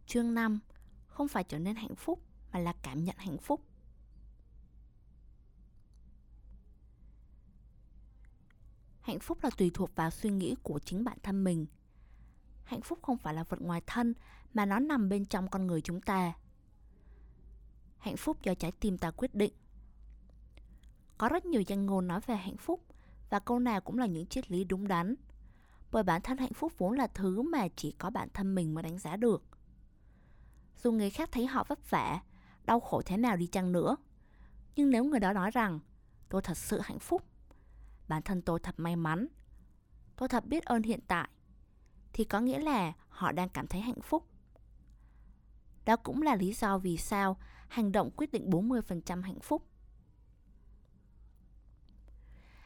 Chương 0.09 0.33
5 0.33 0.59
Không 1.07 1.27
phải 1.27 1.43
trở 1.43 1.59
nên 1.59 1.75
hạnh 1.75 1.95
phúc, 1.95 2.21
mà 2.51 2.59
là 2.59 2.73
cảm 2.81 3.03
nhận 3.03 3.15
hạnh 3.17 3.37
phúc. 3.37 3.61
Hạnh 9.01 9.19
phúc 9.19 9.37
là 9.43 9.49
tùy 9.57 9.71
thuộc 9.73 9.95
vào 9.95 10.09
suy 10.09 10.29
nghĩ 10.29 10.55
của 10.63 10.79
chính 10.79 11.03
bản 11.03 11.17
thân 11.23 11.43
mình. 11.43 11.65
Hạnh 12.63 12.81
phúc 12.81 12.99
không 13.01 13.17
phải 13.17 13.33
là 13.33 13.43
vật 13.43 13.61
ngoài 13.61 13.81
thân, 13.87 14.13
mà 14.53 14.65
nó 14.65 14.79
nằm 14.79 15.09
bên 15.09 15.25
trong 15.25 15.49
con 15.49 15.67
người 15.67 15.81
chúng 15.81 16.01
ta. 16.01 16.33
Hạnh 17.97 18.17
phúc 18.17 18.37
do 18.43 18.53
trái 18.53 18.71
tim 18.71 18.97
ta 18.97 19.11
quyết 19.11 19.35
định. 19.35 19.53
Có 21.17 21.29
rất 21.29 21.45
nhiều 21.45 21.61
danh 21.67 21.85
ngôn 21.85 22.07
nói 22.07 22.19
về 22.25 22.35
hạnh 22.35 22.57
phúc, 22.57 22.83
và 23.29 23.39
câu 23.39 23.59
nào 23.59 23.81
cũng 23.81 23.97
là 23.97 24.05
những 24.05 24.25
triết 24.25 24.51
lý 24.51 24.63
đúng 24.63 24.87
đắn. 24.87 25.15
Bởi 25.91 26.03
bản 26.03 26.21
thân 26.21 26.37
hạnh 26.37 26.53
phúc 26.53 26.73
vốn 26.77 26.93
là 26.93 27.07
thứ 27.07 27.41
mà 27.41 27.67
chỉ 27.75 27.91
có 27.91 28.09
bản 28.09 28.29
thân 28.33 28.55
mình 28.55 28.73
mới 28.73 28.83
đánh 28.83 28.97
giá 28.97 29.15
được 29.15 29.43
dù 30.83 30.91
người 30.91 31.09
khác 31.09 31.29
thấy 31.31 31.47
họ 31.47 31.63
vất 31.63 31.89
vả, 31.89 32.21
đau 32.63 32.79
khổ 32.79 33.01
thế 33.05 33.17
nào 33.17 33.37
đi 33.37 33.47
chăng 33.47 33.71
nữa. 33.71 33.95
Nhưng 34.75 34.89
nếu 34.89 35.03
người 35.03 35.19
đó 35.19 35.33
nói 35.33 35.51
rằng 35.51 35.79
tôi 36.29 36.41
thật 36.41 36.57
sự 36.57 36.79
hạnh 36.79 36.99
phúc, 36.99 37.23
bản 38.07 38.21
thân 38.21 38.41
tôi 38.41 38.59
thật 38.59 38.75
may 38.77 38.95
mắn, 38.95 39.27
tôi 40.15 40.29
thật 40.29 40.45
biết 40.45 40.65
ơn 40.65 40.83
hiện 40.83 40.99
tại, 41.07 41.29
thì 42.13 42.23
có 42.23 42.39
nghĩa 42.39 42.59
là 42.59 42.93
họ 43.09 43.31
đang 43.31 43.49
cảm 43.49 43.67
thấy 43.67 43.81
hạnh 43.81 44.01
phúc. 44.01 44.25
Đó 45.85 45.95
cũng 45.95 46.21
là 46.21 46.35
lý 46.35 46.53
do 46.53 46.77
vì 46.77 46.97
sao 46.97 47.37
hành 47.67 47.91
động 47.91 48.11
quyết 48.17 48.31
định 48.31 48.49
40% 48.49 49.21
hạnh 49.21 49.39
phúc. 49.39 49.65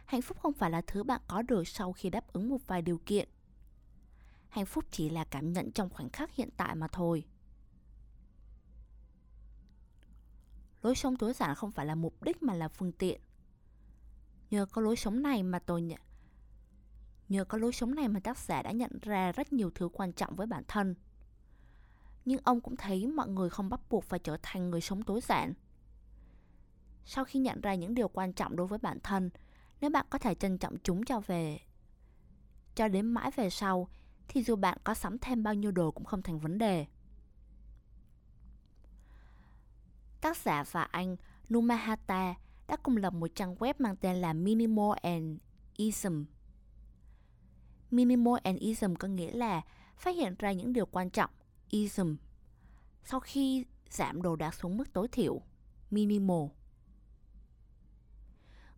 Hạnh 0.05 0.21
phúc 0.21 0.37
không 0.41 0.53
phải 0.53 0.71
là 0.71 0.81
thứ 0.87 1.03
bạn 1.03 1.21
có 1.27 1.41
được 1.41 1.67
sau 1.67 1.93
khi 1.93 2.09
đáp 2.09 2.33
ứng 2.33 2.49
một 2.49 2.67
vài 2.67 2.81
điều 2.81 3.01
kiện. 3.05 3.29
Hạnh 4.49 4.65
phúc 4.65 4.85
chỉ 4.91 5.09
là 5.09 5.23
cảm 5.23 5.53
nhận 5.53 5.71
trong 5.71 5.89
khoảnh 5.89 6.09
khắc 6.09 6.35
hiện 6.35 6.49
tại 6.57 6.75
mà 6.75 6.87
thôi. 6.87 7.25
Lối 10.83 10.95
sống 10.95 11.15
tối 11.15 11.33
giản 11.33 11.55
không 11.55 11.71
phải 11.71 11.85
là 11.85 11.95
mục 11.95 12.23
đích 12.23 12.43
mà 12.43 12.53
là 12.53 12.67
phương 12.67 12.91
tiện. 12.91 13.21
Nhờ 14.51 14.65
có 14.65 14.81
lối 14.81 14.95
sống 14.95 15.21
này 15.21 15.43
mà 15.43 15.59
tôi 15.59 15.81
nhận, 15.81 15.99
nhờ 17.29 17.45
có 17.45 17.57
lối 17.57 17.73
sống 17.73 17.95
này 17.95 18.07
mà 18.07 18.19
tác 18.19 18.37
giả 18.37 18.61
đã 18.61 18.71
nhận 18.71 18.91
ra 19.01 19.31
rất 19.31 19.53
nhiều 19.53 19.71
thứ 19.75 19.89
quan 19.93 20.13
trọng 20.13 20.35
với 20.35 20.47
bản 20.47 20.63
thân. 20.67 20.95
Nhưng 22.25 22.39
ông 22.43 22.61
cũng 22.61 22.75
thấy 22.75 23.07
mọi 23.07 23.27
người 23.27 23.49
không 23.49 23.69
bắt 23.69 23.79
buộc 23.89 24.03
phải 24.03 24.19
trở 24.19 24.37
thành 24.41 24.69
người 24.69 24.81
sống 24.81 25.03
tối 25.03 25.21
giản. 25.21 25.53
Sau 27.05 27.25
khi 27.25 27.39
nhận 27.39 27.61
ra 27.61 27.75
những 27.75 27.95
điều 27.95 28.07
quan 28.07 28.33
trọng 28.33 28.55
đối 28.55 28.67
với 28.67 28.79
bản 28.79 28.99
thân, 29.03 29.29
nếu 29.81 29.89
bạn 29.89 30.05
có 30.09 30.19
thể 30.19 30.35
trân 30.35 30.57
trọng 30.57 30.77
chúng 30.83 31.05
cho 31.05 31.19
về, 31.19 31.59
cho 32.75 32.87
đến 32.87 33.05
mãi 33.05 33.31
về 33.35 33.49
sau, 33.49 33.87
thì 34.27 34.43
dù 34.43 34.55
bạn 34.55 34.77
có 34.83 34.93
sắm 34.93 35.17
thêm 35.19 35.43
bao 35.43 35.53
nhiêu 35.53 35.71
đồ 35.71 35.91
cũng 35.91 36.05
không 36.05 36.21
thành 36.21 36.39
vấn 36.39 36.57
đề. 36.57 36.85
Tác 40.23 40.37
giả 40.37 40.63
và 40.71 40.83
anh 40.83 41.15
Numahata 41.49 42.35
đã 42.67 42.75
cùng 42.83 42.97
lập 42.97 43.13
một 43.13 43.27
trang 43.35 43.55
web 43.55 43.73
mang 43.79 43.95
tên 43.95 44.15
là 44.15 44.33
Minimal 44.33 44.97
and 45.01 45.39
Ism. 45.75 46.23
Minimal 47.91 48.33
and 48.43 48.59
Ism 48.59 48.95
có 48.95 49.07
nghĩa 49.07 49.31
là 49.31 49.61
phát 49.97 50.15
hiện 50.15 50.35
ra 50.39 50.51
những 50.51 50.73
điều 50.73 50.85
quan 50.85 51.09
trọng, 51.09 51.29
ism, 51.69 52.15
sau 53.03 53.19
khi 53.19 53.65
giảm 53.89 54.21
đồ 54.21 54.35
đạc 54.35 54.53
xuống 54.55 54.77
mức 54.77 54.93
tối 54.93 55.07
thiểu, 55.07 55.41
minimal. 55.91 56.45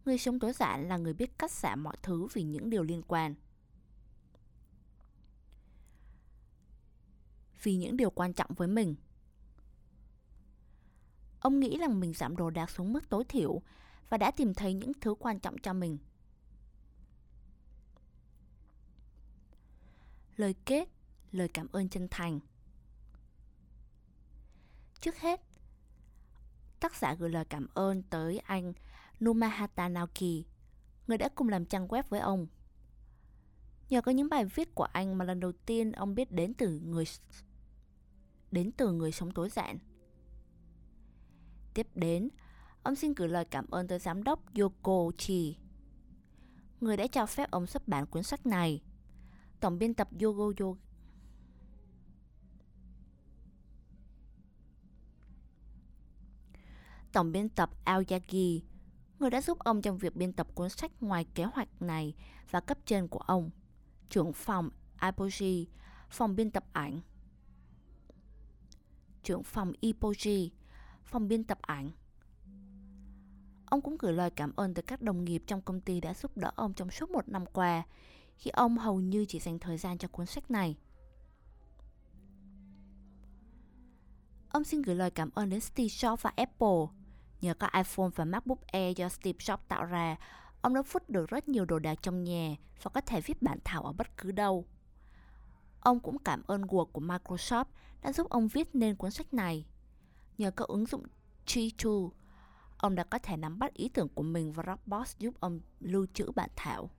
Người 0.06 0.18
sống 0.18 0.40
tối 0.40 0.54
giản 0.54 0.88
là 0.88 0.98
người 0.98 1.14
biết 1.14 1.40
cắt 1.40 1.52
giảm 1.52 1.84
mọi 1.84 1.98
thứ 2.04 2.28
vì 2.34 2.44
những 2.44 2.70
điều 2.70 2.84
liên 2.84 3.02
quan. 3.08 3.36
Vì 7.64 7.76
những 7.76 7.98
điều 7.98 8.10
quan 8.10 8.34
trọng 8.34 8.54
với 8.54 8.68
mình. 8.68 8.96
Ông 11.46 11.60
nghĩ 11.60 11.78
rằng 11.78 12.00
mình 12.00 12.14
giảm 12.14 12.36
đồ 12.38 12.50
đạc 12.50 12.70
xuống 12.70 12.94
mức 12.94 13.10
tối 13.10 13.24
thiểu 13.24 13.62
và 14.10 14.18
đã 14.18 14.32
tìm 14.32 14.54
thấy 14.54 14.74
những 14.74 14.92
thứ 15.02 15.16
quan 15.20 15.40
trọng 15.40 15.58
cho 15.58 15.74
mình. 15.74 15.98
Lời 20.36 20.56
kết, 20.66 20.90
lời 21.32 21.48
cảm 21.48 21.68
ơn 21.72 21.90
chân 21.90 22.08
thành. 22.12 22.40
Trước 25.00 25.18
hết, 25.18 25.42
tác 26.80 26.96
giả 26.96 27.14
gửi 27.14 27.30
lời 27.30 27.46
cảm 27.46 27.68
ơn 27.74 28.04
tới 28.04 28.40
anh 28.40 28.74
Numahata 29.20 29.90
Naoki, 29.90 30.46
người 31.08 31.18
đã 31.18 31.30
cùng 31.36 31.50
làm 31.50 31.66
trang 31.66 31.88
web 31.88 32.04
với 32.10 32.20
ông. 32.20 32.48
Nhờ 33.90 34.02
có 34.02 34.12
những 34.12 34.30
bài 34.30 34.46
viết 34.46 34.76
của 34.76 34.88
anh 34.94 35.18
mà 35.18 35.26
lần 35.26 35.40
đầu 35.40 35.52
tiên 35.52 35.92
ông 35.92 36.16
biết 36.16 36.32
đến 36.32 36.54
từ 36.54 36.80
người 36.80 37.06
đến 38.52 38.72
từ 38.72 38.92
người 38.92 39.12
sống 39.12 39.32
tối 39.32 39.50
giản. 39.50 39.78
Tiếp 41.76 41.88
đến, 41.96 42.30
ông 42.84 42.96
xin 42.96 43.14
gửi 43.14 43.30
lời 43.30 43.46
cảm 43.46 43.66
ơn 43.72 43.88
tới 43.88 44.00
giám 44.00 44.24
đốc 44.24 44.56
Yoko 44.60 45.12
Chi, 45.18 45.58
người 46.82 46.98
đã 46.98 47.08
cho 47.08 47.26
phép 47.26 47.52
ông 47.52 47.68
xuất 47.68 47.88
bản 47.88 48.06
cuốn 48.06 48.24
sách 48.24 48.46
này. 48.46 48.82
Tổng 49.60 49.80
biên 49.80 49.94
tập 49.94 50.10
Yogo 50.22 50.44
Yogo 50.60 50.80
Tổng 57.12 57.32
biên 57.32 57.50
tập 57.50 57.70
Aoyagi, 57.84 58.64
người 59.20 59.30
đã 59.30 59.42
giúp 59.42 59.60
ông 59.60 59.82
trong 59.82 59.98
việc 59.98 60.16
biên 60.16 60.34
tập 60.34 60.48
cuốn 60.56 60.70
sách 60.70 60.92
ngoài 61.04 61.26
kế 61.36 61.44
hoạch 61.44 61.82
này 61.82 62.16
và 62.52 62.60
cấp 62.60 62.78
trên 62.86 63.08
của 63.08 63.20
ông, 63.20 63.50
trưởng 64.10 64.34
phòng 64.34 64.70
Ipoji, 65.00 65.66
phòng 66.10 66.36
biên 66.36 66.52
tập 66.52 66.66
ảnh, 66.74 67.02
trưởng 69.24 69.44
phòng 69.44 69.74
Ipoji, 69.82 70.50
phòng 71.06 71.28
biên 71.28 71.44
tập 71.44 71.60
ảnh. 71.62 71.91
Ông 73.65 73.82
cũng 73.82 73.98
gửi 74.00 74.13
lời 74.13 74.30
cảm 74.30 74.56
ơn 74.56 74.74
tới 74.74 74.84
các 74.84 75.02
đồng 75.02 75.26
nghiệp 75.26 75.44
trong 75.48 75.62
công 75.62 75.82
ty 75.82 76.02
đã 76.02 76.13
giúp 76.13 76.38
đỡ 76.38 76.52
ông 76.56 76.74
trong 76.74 76.91
suốt 76.91 77.10
một 77.10 77.30
năm 77.30 77.46
qua, 77.46 77.84
khi 78.38 78.50
ông 78.50 78.78
hầu 78.78 79.00
như 79.00 79.26
chỉ 79.26 79.39
dành 79.39 79.60
thời 79.60 79.78
gian 79.78 79.98
cho 79.98 80.08
cuốn 80.08 80.26
sách 80.26 80.52
này. 80.52 80.78
Ông 84.50 84.63
xin 84.63 84.82
gửi 84.82 84.96
lời 84.96 85.12
cảm 85.12 85.30
ơn 85.36 85.50
đến 85.50 85.60
Steve 85.60 85.88
Jobs 85.88 86.18
và 86.22 86.32
Apple. 86.36 86.86
Nhờ 87.41 87.54
có 87.54 87.70
iPhone 87.74 88.10
và 88.15 88.26
MacBook 88.26 88.68
Air 88.68 88.98
do 88.98 89.10
Steve 89.10 89.38
Jobs 89.39 89.58
tạo 89.68 89.86
ra, 89.86 90.15
ông 90.62 90.74
đã 90.74 90.82
phút 90.82 91.10
được 91.10 91.30
rất 91.30 91.48
nhiều 91.48 91.65
đồ 91.65 91.80
đạc 91.80 92.00
trong 92.02 92.24
nhà 92.24 92.56
và 92.82 92.91
có 92.94 93.02
thể 93.02 93.22
viết 93.22 93.41
bản 93.41 93.60
thảo 93.63 93.84
ở 93.84 93.94
bất 93.94 94.18
cứ 94.18 94.32
đâu. 94.32 94.65
Ông 95.80 96.00
cũng 96.00 96.20
cảm 96.20 96.44
ơn 96.48 96.62
Word 96.62 96.86
của 96.86 97.02
Microsoft 97.02 97.65
đã 98.02 98.12
giúp 98.12 98.30
ông 98.30 98.48
viết 98.48 98.76
nên 98.76 98.96
cuốn 98.96 99.12
sách 99.12 99.34
này. 99.34 99.65
Nhờ 100.38 100.52
có 100.52 100.65
ứng 100.67 100.86
dụng 100.86 101.04
G2, 101.45 102.10
ông 102.78 102.95
đã 102.95 103.04
có 103.04 103.19
thể 103.19 103.38
nắm 103.38 103.60
bắt 103.60 103.74
ý 103.74 103.89
tưởng 103.89 104.10
của 104.10 104.24
mình 104.24 104.52
và 104.52 104.63
Dropbox 104.63 105.15
giúp 105.17 105.34
ông 105.39 105.60
lưu 105.80 106.06
trữ 106.13 106.32
bản 106.36 106.50
thảo. 106.56 106.89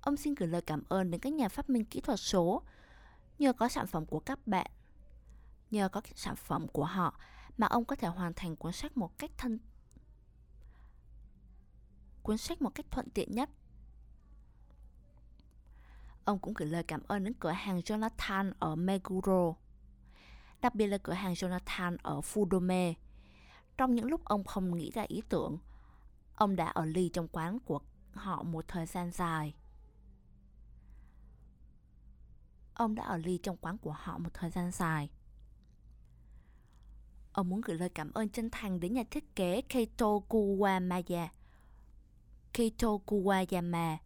Ông 0.00 0.16
xin 0.16 0.34
gửi 0.34 0.48
lời 0.48 0.62
cảm 0.62 0.82
ơn 0.88 1.10
đến 1.10 1.20
các 1.20 1.32
nhà 1.32 1.48
phát 1.48 1.70
minh 1.70 1.84
kỹ 1.84 2.00
thuật 2.00 2.20
số. 2.20 2.62
Nhờ 3.38 3.52
có 3.52 3.68
sản 3.68 3.86
phẩm 3.86 4.06
của 4.06 4.20
các 4.20 4.46
bạn, 4.46 4.70
nhờ 5.70 5.88
có 5.88 6.00
sản 6.14 6.36
phẩm 6.36 6.66
của 6.68 6.84
họ 6.84 7.20
mà 7.56 7.66
ông 7.66 7.84
có 7.84 7.96
thể 7.96 8.08
hoàn 8.08 8.32
thành 8.34 8.56
cuốn 8.56 8.72
sách 8.72 8.96
một 8.96 9.18
cách 9.18 9.30
thân 9.38 9.58
cuốn 12.28 12.38
sách 12.38 12.62
một 12.62 12.74
cách 12.74 12.86
thuận 12.90 13.10
tiện 13.10 13.32
nhất. 13.32 13.50
Ông 16.24 16.38
cũng 16.38 16.54
gửi 16.54 16.68
lời 16.68 16.82
cảm 16.82 17.02
ơn 17.08 17.24
đến 17.24 17.34
cửa 17.40 17.50
hàng 17.50 17.80
Jonathan 17.80 18.52
ở 18.58 18.76
Meguro 18.76 19.54
đặc 20.60 20.74
biệt 20.74 20.86
là 20.86 20.98
cửa 20.98 21.12
hàng 21.12 21.34
Jonathan 21.34 21.96
ở 22.02 22.20
Fudome. 22.20 22.94
Trong 23.76 23.94
những 23.94 24.06
lúc 24.06 24.24
ông 24.24 24.44
không 24.44 24.76
nghĩ 24.76 24.90
ra 24.90 25.04
ý 25.08 25.22
tưởng, 25.28 25.58
Ông 26.38 26.56
đã 26.56 26.66
ở 26.66 26.84
ly 26.84 27.10
trong 27.12 27.28
quán 27.28 27.58
của 27.60 27.80
họ 28.12 28.42
một 28.42 28.64
thời 28.68 28.86
gian 28.86 29.10
dài. 29.10 29.54
Ông 32.74 32.94
đã 32.94 33.02
ở 33.02 33.16
ly 33.16 33.38
trong 33.42 33.56
quán 33.56 33.78
của 33.78 33.92
họ 33.92 34.18
một 34.18 34.30
thời 34.34 34.50
gian 34.50 34.70
dài. 34.70 35.10
Ông 37.32 37.48
muốn 37.48 37.60
gửi 37.60 37.76
lời 37.78 37.88
cảm 37.88 38.12
ơn 38.12 38.28
chân 38.28 38.50
thành 38.50 38.80
đến 38.80 38.92
nhà 38.92 39.02
thiết 39.10 39.36
kế 39.36 39.62
Keito 39.62 40.06
Kuwamaya. 40.06 41.28
Keito 42.52 42.88
Kuwayama. 43.06 43.96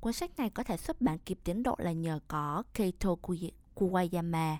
Cuốn 0.00 0.12
sách 0.12 0.36
này 0.36 0.50
có 0.50 0.64
thể 0.64 0.76
xuất 0.76 1.00
bản 1.00 1.18
kịp 1.18 1.38
tiến 1.44 1.62
độ 1.62 1.76
là 1.78 1.92
nhờ 1.92 2.20
có 2.28 2.62
Keito 2.74 3.16
Kuwayama 3.74 4.56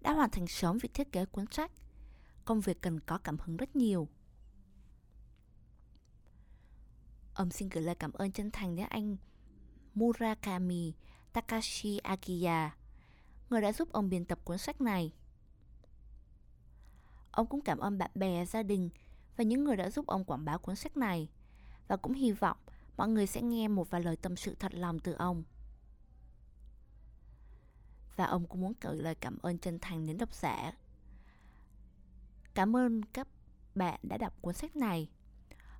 đã 0.00 0.12
hoàn 0.12 0.30
thành 0.30 0.46
sớm 0.46 0.78
việc 0.78 0.94
thiết 0.94 1.12
kế 1.12 1.24
cuốn 1.24 1.44
sách. 1.50 1.72
Công 2.44 2.60
việc 2.60 2.80
cần 2.80 3.00
có 3.00 3.18
cảm 3.18 3.36
hứng 3.38 3.56
rất 3.56 3.76
nhiều. 3.76 4.08
Ông 7.34 7.50
xin 7.50 7.68
gửi 7.68 7.84
lời 7.84 7.94
cảm 7.94 8.12
ơn 8.12 8.32
chân 8.32 8.50
thành 8.50 8.76
đến 8.76 8.86
anh 8.90 9.16
Murakami 9.94 10.92
Takashi 11.32 11.98
Akiya, 11.98 12.76
người 13.50 13.60
đã 13.60 13.72
giúp 13.72 13.92
ông 13.92 14.10
biên 14.10 14.24
tập 14.24 14.38
cuốn 14.44 14.58
sách 14.58 14.80
này. 14.80 15.12
Ông 17.30 17.46
cũng 17.46 17.60
cảm 17.60 17.78
ơn 17.78 17.98
bạn 17.98 18.10
bè, 18.14 18.44
gia 18.44 18.62
đình 18.62 18.90
và 19.36 19.44
những 19.44 19.64
người 19.64 19.76
đã 19.76 19.90
giúp 19.90 20.06
ông 20.06 20.24
quảng 20.24 20.44
bá 20.44 20.56
cuốn 20.56 20.76
sách 20.76 20.96
này 20.96 21.28
và 21.88 21.96
cũng 21.96 22.14
hy 22.14 22.32
vọng 22.32 22.56
mọi 22.96 23.08
người 23.08 23.26
sẽ 23.26 23.42
nghe 23.42 23.68
một 23.68 23.90
vài 23.90 24.02
lời 24.02 24.16
tâm 24.16 24.36
sự 24.36 24.54
thật 24.54 24.74
lòng 24.74 24.98
từ 24.98 25.12
ông. 25.12 25.44
Và 28.20 28.26
ông 28.26 28.46
cũng 28.46 28.60
muốn 28.60 28.72
gửi 28.80 28.96
lời 28.96 29.14
cảm 29.14 29.38
ơn 29.42 29.58
chân 29.58 29.78
thành 29.78 30.06
đến 30.06 30.18
độc 30.18 30.34
giả. 30.34 30.72
Cảm 32.54 32.76
ơn 32.76 33.02
các 33.02 33.28
bạn 33.74 34.00
đã 34.02 34.18
đọc 34.18 34.42
cuốn 34.42 34.54
sách 34.54 34.76
này. 34.76 35.10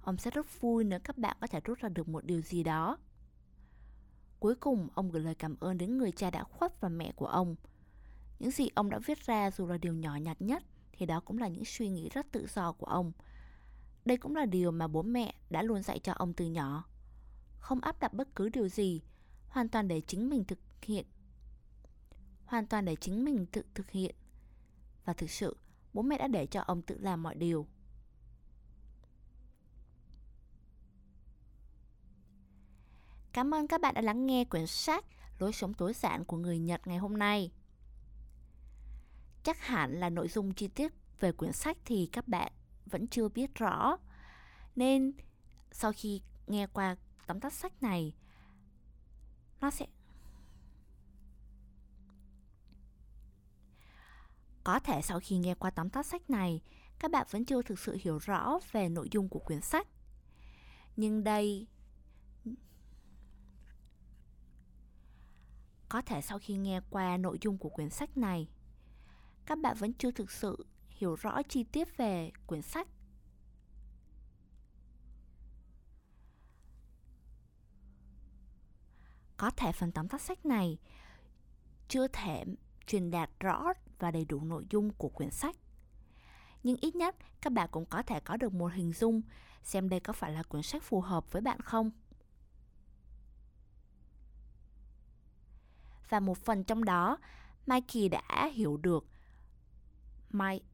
Ông 0.03 0.17
sẽ 0.17 0.31
rất 0.31 0.61
vui 0.61 0.85
nếu 0.85 1.01
các 1.01 1.19
bạn 1.19 1.37
có 1.41 1.47
thể 1.47 1.61
rút 1.65 1.79
ra 1.79 1.89
được 1.89 2.09
một 2.09 2.25
điều 2.25 2.41
gì 2.41 2.63
đó. 2.63 2.99
Cuối 4.39 4.55
cùng, 4.55 4.89
ông 4.95 5.11
gửi 5.11 5.23
lời 5.23 5.35
cảm 5.35 5.57
ơn 5.61 5.79
đến 5.79 5.99
người 5.99 6.13
cha 6.13 6.31
đã 6.31 6.45
khuất 6.45 6.81
và 6.81 6.89
mẹ 6.89 7.13
của 7.13 7.27
ông. 7.27 7.57
Những 8.39 8.51
gì 8.51 8.69
ông 8.75 8.91
đã 8.91 8.99
viết 8.99 9.27
ra 9.27 9.51
dù 9.51 9.67
là 9.67 9.79
điều 9.79 9.95
nhỏ 9.95 10.17
nhặt 10.17 10.43
nhất 10.43 10.63
thì 10.93 11.07
đó 11.07 11.21
cũng 11.21 11.39
là 11.39 11.49
những 11.49 11.65
suy 11.65 11.89
nghĩ 11.89 12.09
rất 12.09 12.27
tự 12.33 12.47
do 12.55 12.73
của 12.73 12.87
ông. 12.87 13.13
Đây 14.05 14.17
cũng 14.17 14.37
là 14.37 14.47
điều 14.47 14.71
mà 14.71 14.89
bố 14.89 15.03
mẹ 15.03 15.35
đã 15.51 15.63
luôn 15.63 15.83
dạy 15.83 15.99
cho 15.99 16.13
ông 16.13 16.33
từ 16.33 16.45
nhỏ. 16.45 16.85
Không 17.59 17.81
áp 17.81 18.01
đặt 18.01 18.15
bất 18.15 18.35
cứ 18.37 18.49
điều 18.49 18.69
gì, 18.69 19.03
hoàn 19.49 19.69
toàn 19.69 19.89
để 19.89 20.01
chính 20.01 20.29
mình 20.29 20.45
thực 20.45 20.59
hiện. 20.83 21.07
Hoàn 22.51 22.67
toàn 22.67 22.85
để 22.85 22.97
chính 22.97 23.25
mình 23.25 23.47
tự 23.47 23.63
thực 23.75 23.91
hiện. 23.91 24.15
Và 25.05 25.13
thực 25.13 25.31
sự, 25.31 25.57
bố 25.93 26.03
mẹ 26.03 26.19
đã 26.19 26.29
để 26.29 26.47
cho 26.47 26.61
ông 26.61 26.83
tự 26.83 26.99
làm 26.99 27.23
mọi 27.23 27.35
điều. 27.35 27.67
Cảm 33.33 33.55
ơn 33.55 33.67
các 33.67 33.81
bạn 33.81 33.95
đã 33.95 34.01
lắng 34.01 34.27
nghe 34.27 34.45
quyển 34.45 34.67
sách 34.67 35.05
Lối 35.39 35.53
sống 35.53 35.75
tối 35.75 35.93
giản 35.93 36.25
của 36.25 36.37
người 36.37 36.59
Nhật 36.59 36.87
ngày 36.87 36.99
hôm 36.99 37.19
nay. 37.19 37.51
Chắc 39.43 39.67
hẳn 39.67 40.01
là 40.01 40.11
nội 40.11 40.29
dung 40.29 40.55
chi 40.55 40.69
tiết 40.69 40.93
về 41.21 41.33
quyển 41.33 41.53
sách 41.53 41.77
thì 41.85 42.09
các 42.13 42.29
bạn 42.29 42.53
vẫn 42.87 43.07
chưa 43.07 43.29
biết 43.29 43.55
rõ. 43.55 43.97
Nên 44.77 45.13
sau 45.73 45.93
khi 45.97 46.23
nghe 46.47 46.67
qua 46.67 46.97
tóm 47.27 47.41
tắt 47.41 47.53
sách 47.53 47.83
này, 47.83 48.15
nó 49.61 49.71
sẽ 49.71 49.87
Có 54.65 54.79
thể 54.79 55.03
sau 55.03 55.21
khi 55.21 55.39
nghe 55.39 55.55
qua 55.55 55.71
tóm 55.71 55.91
tắt 55.91 56.07
sách 56.07 56.31
này, 56.31 56.61
các 56.99 57.11
bạn 57.11 57.27
vẫn 57.31 57.45
chưa 57.45 57.63
thực 57.63 57.79
sự 57.79 57.97
hiểu 58.01 58.19
rõ 58.19 58.59
về 58.73 58.89
nội 58.89 59.09
dung 59.11 59.29
của 59.29 59.39
quyển 59.39 59.61
sách. 59.61 59.89
Nhưng 60.97 61.25
đây 61.25 61.67
Có 65.91 66.03
thể 66.03 66.21
sau 66.23 66.39
khi 66.39 66.57
nghe 66.57 66.81
qua 66.91 67.17
nội 67.17 67.39
dung 67.41 67.59
của 67.59 67.69
quyển 67.69 67.91
sách 67.91 68.17
này, 68.17 68.49
các 69.47 69.59
bạn 69.59 69.77
vẫn 69.77 69.93
chưa 69.93 70.11
thực 70.11 70.31
sự 70.31 70.67
hiểu 70.89 71.15
rõ 71.15 71.43
chi 71.49 71.65
tiết 71.65 71.97
về 71.97 72.31
quyển 72.47 72.63
sách. 72.63 72.89
Có 79.37 79.51
thể 79.51 79.73
phần 79.73 79.93
tóm 79.93 80.09
tắt 80.09 80.21
sách 80.21 80.47
này 80.47 80.79
chưa 81.89 82.09
thể 82.09 82.45
truyền 82.87 83.11
đạt 83.11 83.31
rõ 83.41 83.73
và 84.01 84.11
đầy 84.11 84.25
đủ 84.25 84.45
nội 84.45 84.67
dung 84.71 84.91
của 84.91 85.09
quyển 85.09 85.31
sách. 85.31 85.57
Nhưng 86.63 86.77
ít 86.81 86.97
nhất, 86.97 87.17
các 87.41 87.53
bạn 87.53 87.69
cũng 87.73 87.87
có 87.87 88.03
thể 88.03 88.21
có 88.21 88.37
được 88.37 88.53
một 88.53 88.73
hình 88.73 88.93
dung 88.93 89.23
xem 89.63 89.89
đây 89.89 90.01
có 90.01 90.13
phải 90.13 90.33
là 90.33 90.43
quyển 90.43 90.63
sách 90.63 90.83
phù 90.83 91.01
hợp 91.01 91.33
với 91.33 91.43
bạn 91.43 91.61
không. 91.61 91.91
và 96.11 96.21
một 96.21 96.39
phần 96.39 96.65
trong 96.65 96.85
đó, 96.85 97.19
Mikey 97.67 98.09
đã 98.09 98.51
hiểu 98.53 98.77
được 98.77 99.07
Mike 100.31 100.65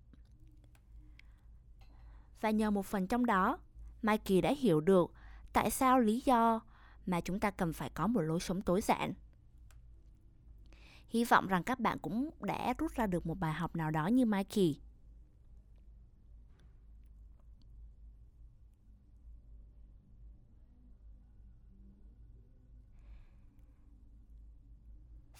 và 2.40 2.50
nhờ 2.50 2.70
một 2.70 2.86
phần 2.86 3.06
trong 3.06 3.26
đó, 3.26 3.58
Mikey 4.02 4.40
đã 4.40 4.54
hiểu 4.58 4.80
được 4.80 5.10
tại 5.52 5.70
sao 5.70 6.00
lý 6.00 6.22
do 6.24 6.60
mà 7.06 7.20
chúng 7.20 7.40
ta 7.40 7.50
cần 7.50 7.72
phải 7.72 7.90
có 7.90 8.06
một 8.06 8.20
lối 8.20 8.40
sống 8.40 8.62
tối 8.62 8.80
giản. 8.80 9.12
Hy 11.08 11.24
vọng 11.24 11.46
rằng 11.46 11.62
các 11.62 11.80
bạn 11.80 11.98
cũng 11.98 12.30
đã 12.40 12.74
rút 12.78 12.92
ra 12.94 13.06
được 13.06 13.26
một 13.26 13.38
bài 13.40 13.52
học 13.52 13.76
nào 13.76 13.90
đó 13.90 14.06
như 14.06 14.26
Mikey. 14.26 14.80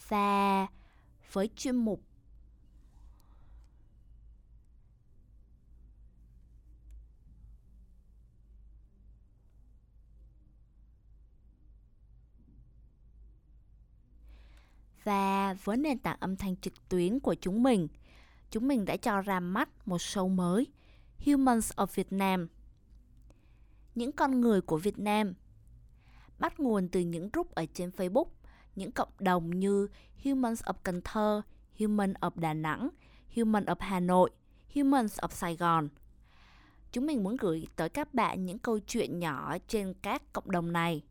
và 0.08 0.66
với 1.32 1.50
chuyên 1.56 1.76
mục 1.76 2.00
và 15.06 15.54
với 15.64 15.76
nền 15.76 15.98
tảng 15.98 16.16
âm 16.20 16.36
thanh 16.36 16.56
trực 16.56 16.88
tuyến 16.88 17.20
của 17.20 17.34
chúng 17.34 17.62
mình, 17.62 17.88
chúng 18.50 18.68
mình 18.68 18.84
đã 18.84 18.96
cho 18.96 19.20
ra 19.20 19.40
mắt 19.40 19.68
một 19.88 19.96
show 19.96 20.28
mới, 20.28 20.66
Humans 21.26 21.72
of 21.72 21.86
Vietnam. 21.94 22.48
Những 23.94 24.12
con 24.12 24.40
người 24.40 24.60
của 24.60 24.76
Việt 24.76 24.98
Nam 24.98 25.34
bắt 26.38 26.60
nguồn 26.60 26.88
từ 26.88 27.00
những 27.00 27.30
group 27.32 27.54
ở 27.54 27.66
trên 27.74 27.90
Facebook 27.90 28.26
những 28.74 28.92
cộng 28.92 29.08
đồng 29.18 29.50
như 29.50 29.88
Humans 30.24 30.62
of 30.62 30.74
Cần 30.82 31.00
Thơ, 31.04 31.42
Human 31.78 32.12
of 32.12 32.30
Đà 32.34 32.54
Nẵng, 32.54 32.88
Human 33.36 33.64
of 33.64 33.76
Hà 33.78 34.00
Nội, 34.00 34.30
Humans 34.74 35.18
of 35.18 35.28
Sài 35.28 35.56
Gòn. 35.56 35.88
Chúng 36.92 37.06
mình 37.06 37.22
muốn 37.24 37.36
gửi 37.36 37.66
tới 37.76 37.88
các 37.88 38.14
bạn 38.14 38.44
những 38.44 38.58
câu 38.58 38.78
chuyện 38.78 39.18
nhỏ 39.18 39.56
trên 39.68 39.94
các 40.02 40.32
cộng 40.32 40.50
đồng 40.50 40.72
này. 40.72 41.02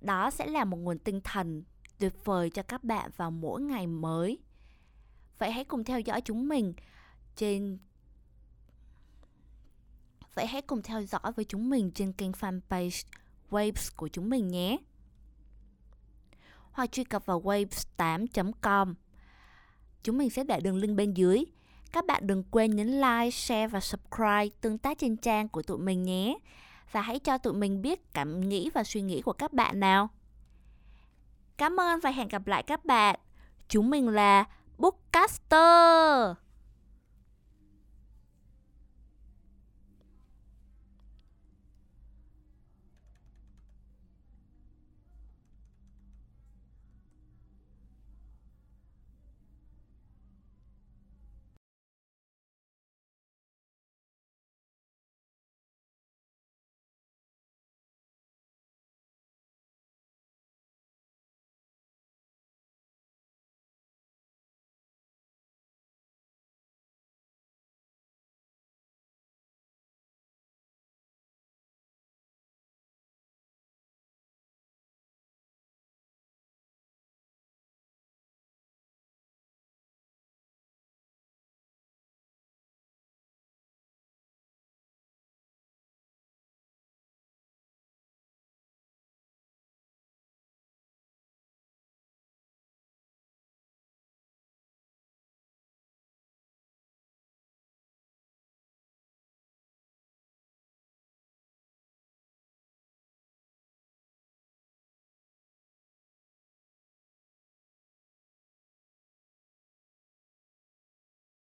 Đó 0.00 0.30
sẽ 0.30 0.46
là 0.46 0.64
một 0.64 0.76
nguồn 0.76 0.98
tinh 0.98 1.20
thần 1.24 1.62
tuyệt 2.02 2.24
vời 2.24 2.50
cho 2.50 2.62
các 2.62 2.84
bạn 2.84 3.10
vào 3.16 3.30
mỗi 3.30 3.60
ngày 3.60 3.86
mới. 3.86 4.38
Vậy 5.38 5.50
hãy 5.50 5.64
cùng 5.64 5.84
theo 5.84 6.00
dõi 6.00 6.20
chúng 6.20 6.48
mình 6.48 6.74
trên 7.36 7.78
Vậy 10.34 10.46
hãy 10.46 10.62
cùng 10.62 10.82
theo 10.82 11.02
dõi 11.02 11.32
với 11.36 11.44
chúng 11.44 11.70
mình 11.70 11.90
trên 11.90 12.12
kênh 12.12 12.32
fanpage 12.32 13.04
Waves 13.50 13.90
của 13.96 14.08
chúng 14.08 14.30
mình 14.30 14.48
nhé 14.48 14.76
hoặc 16.72 16.92
truy 16.92 17.04
cập 17.04 17.26
vào 17.26 17.42
waves8.com. 17.42 18.94
Chúng 20.02 20.18
mình 20.18 20.30
sẽ 20.30 20.44
để 20.44 20.60
đường 20.60 20.76
link 20.76 20.96
bên 20.96 21.14
dưới. 21.14 21.44
Các 21.92 22.06
bạn 22.06 22.26
đừng 22.26 22.44
quên 22.50 22.76
nhấn 22.76 22.88
like, 22.88 23.30
share 23.30 23.66
và 23.66 23.80
subscribe 23.80 24.48
tương 24.60 24.78
tác 24.78 24.98
trên 24.98 25.16
trang 25.16 25.48
của 25.48 25.62
tụi 25.62 25.78
mình 25.78 26.02
nhé. 26.02 26.38
Và 26.92 27.02
hãy 27.02 27.18
cho 27.18 27.38
tụi 27.38 27.54
mình 27.54 27.82
biết 27.82 28.14
cảm 28.14 28.48
nghĩ 28.48 28.70
và 28.74 28.84
suy 28.84 29.02
nghĩ 29.02 29.22
của 29.22 29.32
các 29.32 29.52
bạn 29.52 29.80
nào. 29.80 30.10
Cảm 31.62 31.80
ơn 31.80 32.00
và 32.00 32.10
hẹn 32.10 32.28
gặp 32.28 32.46
lại 32.46 32.62
các 32.62 32.84
bạn. 32.84 33.18
Chúng 33.68 33.90
mình 33.90 34.08
là 34.08 34.44
Bookcaster. 34.78 36.36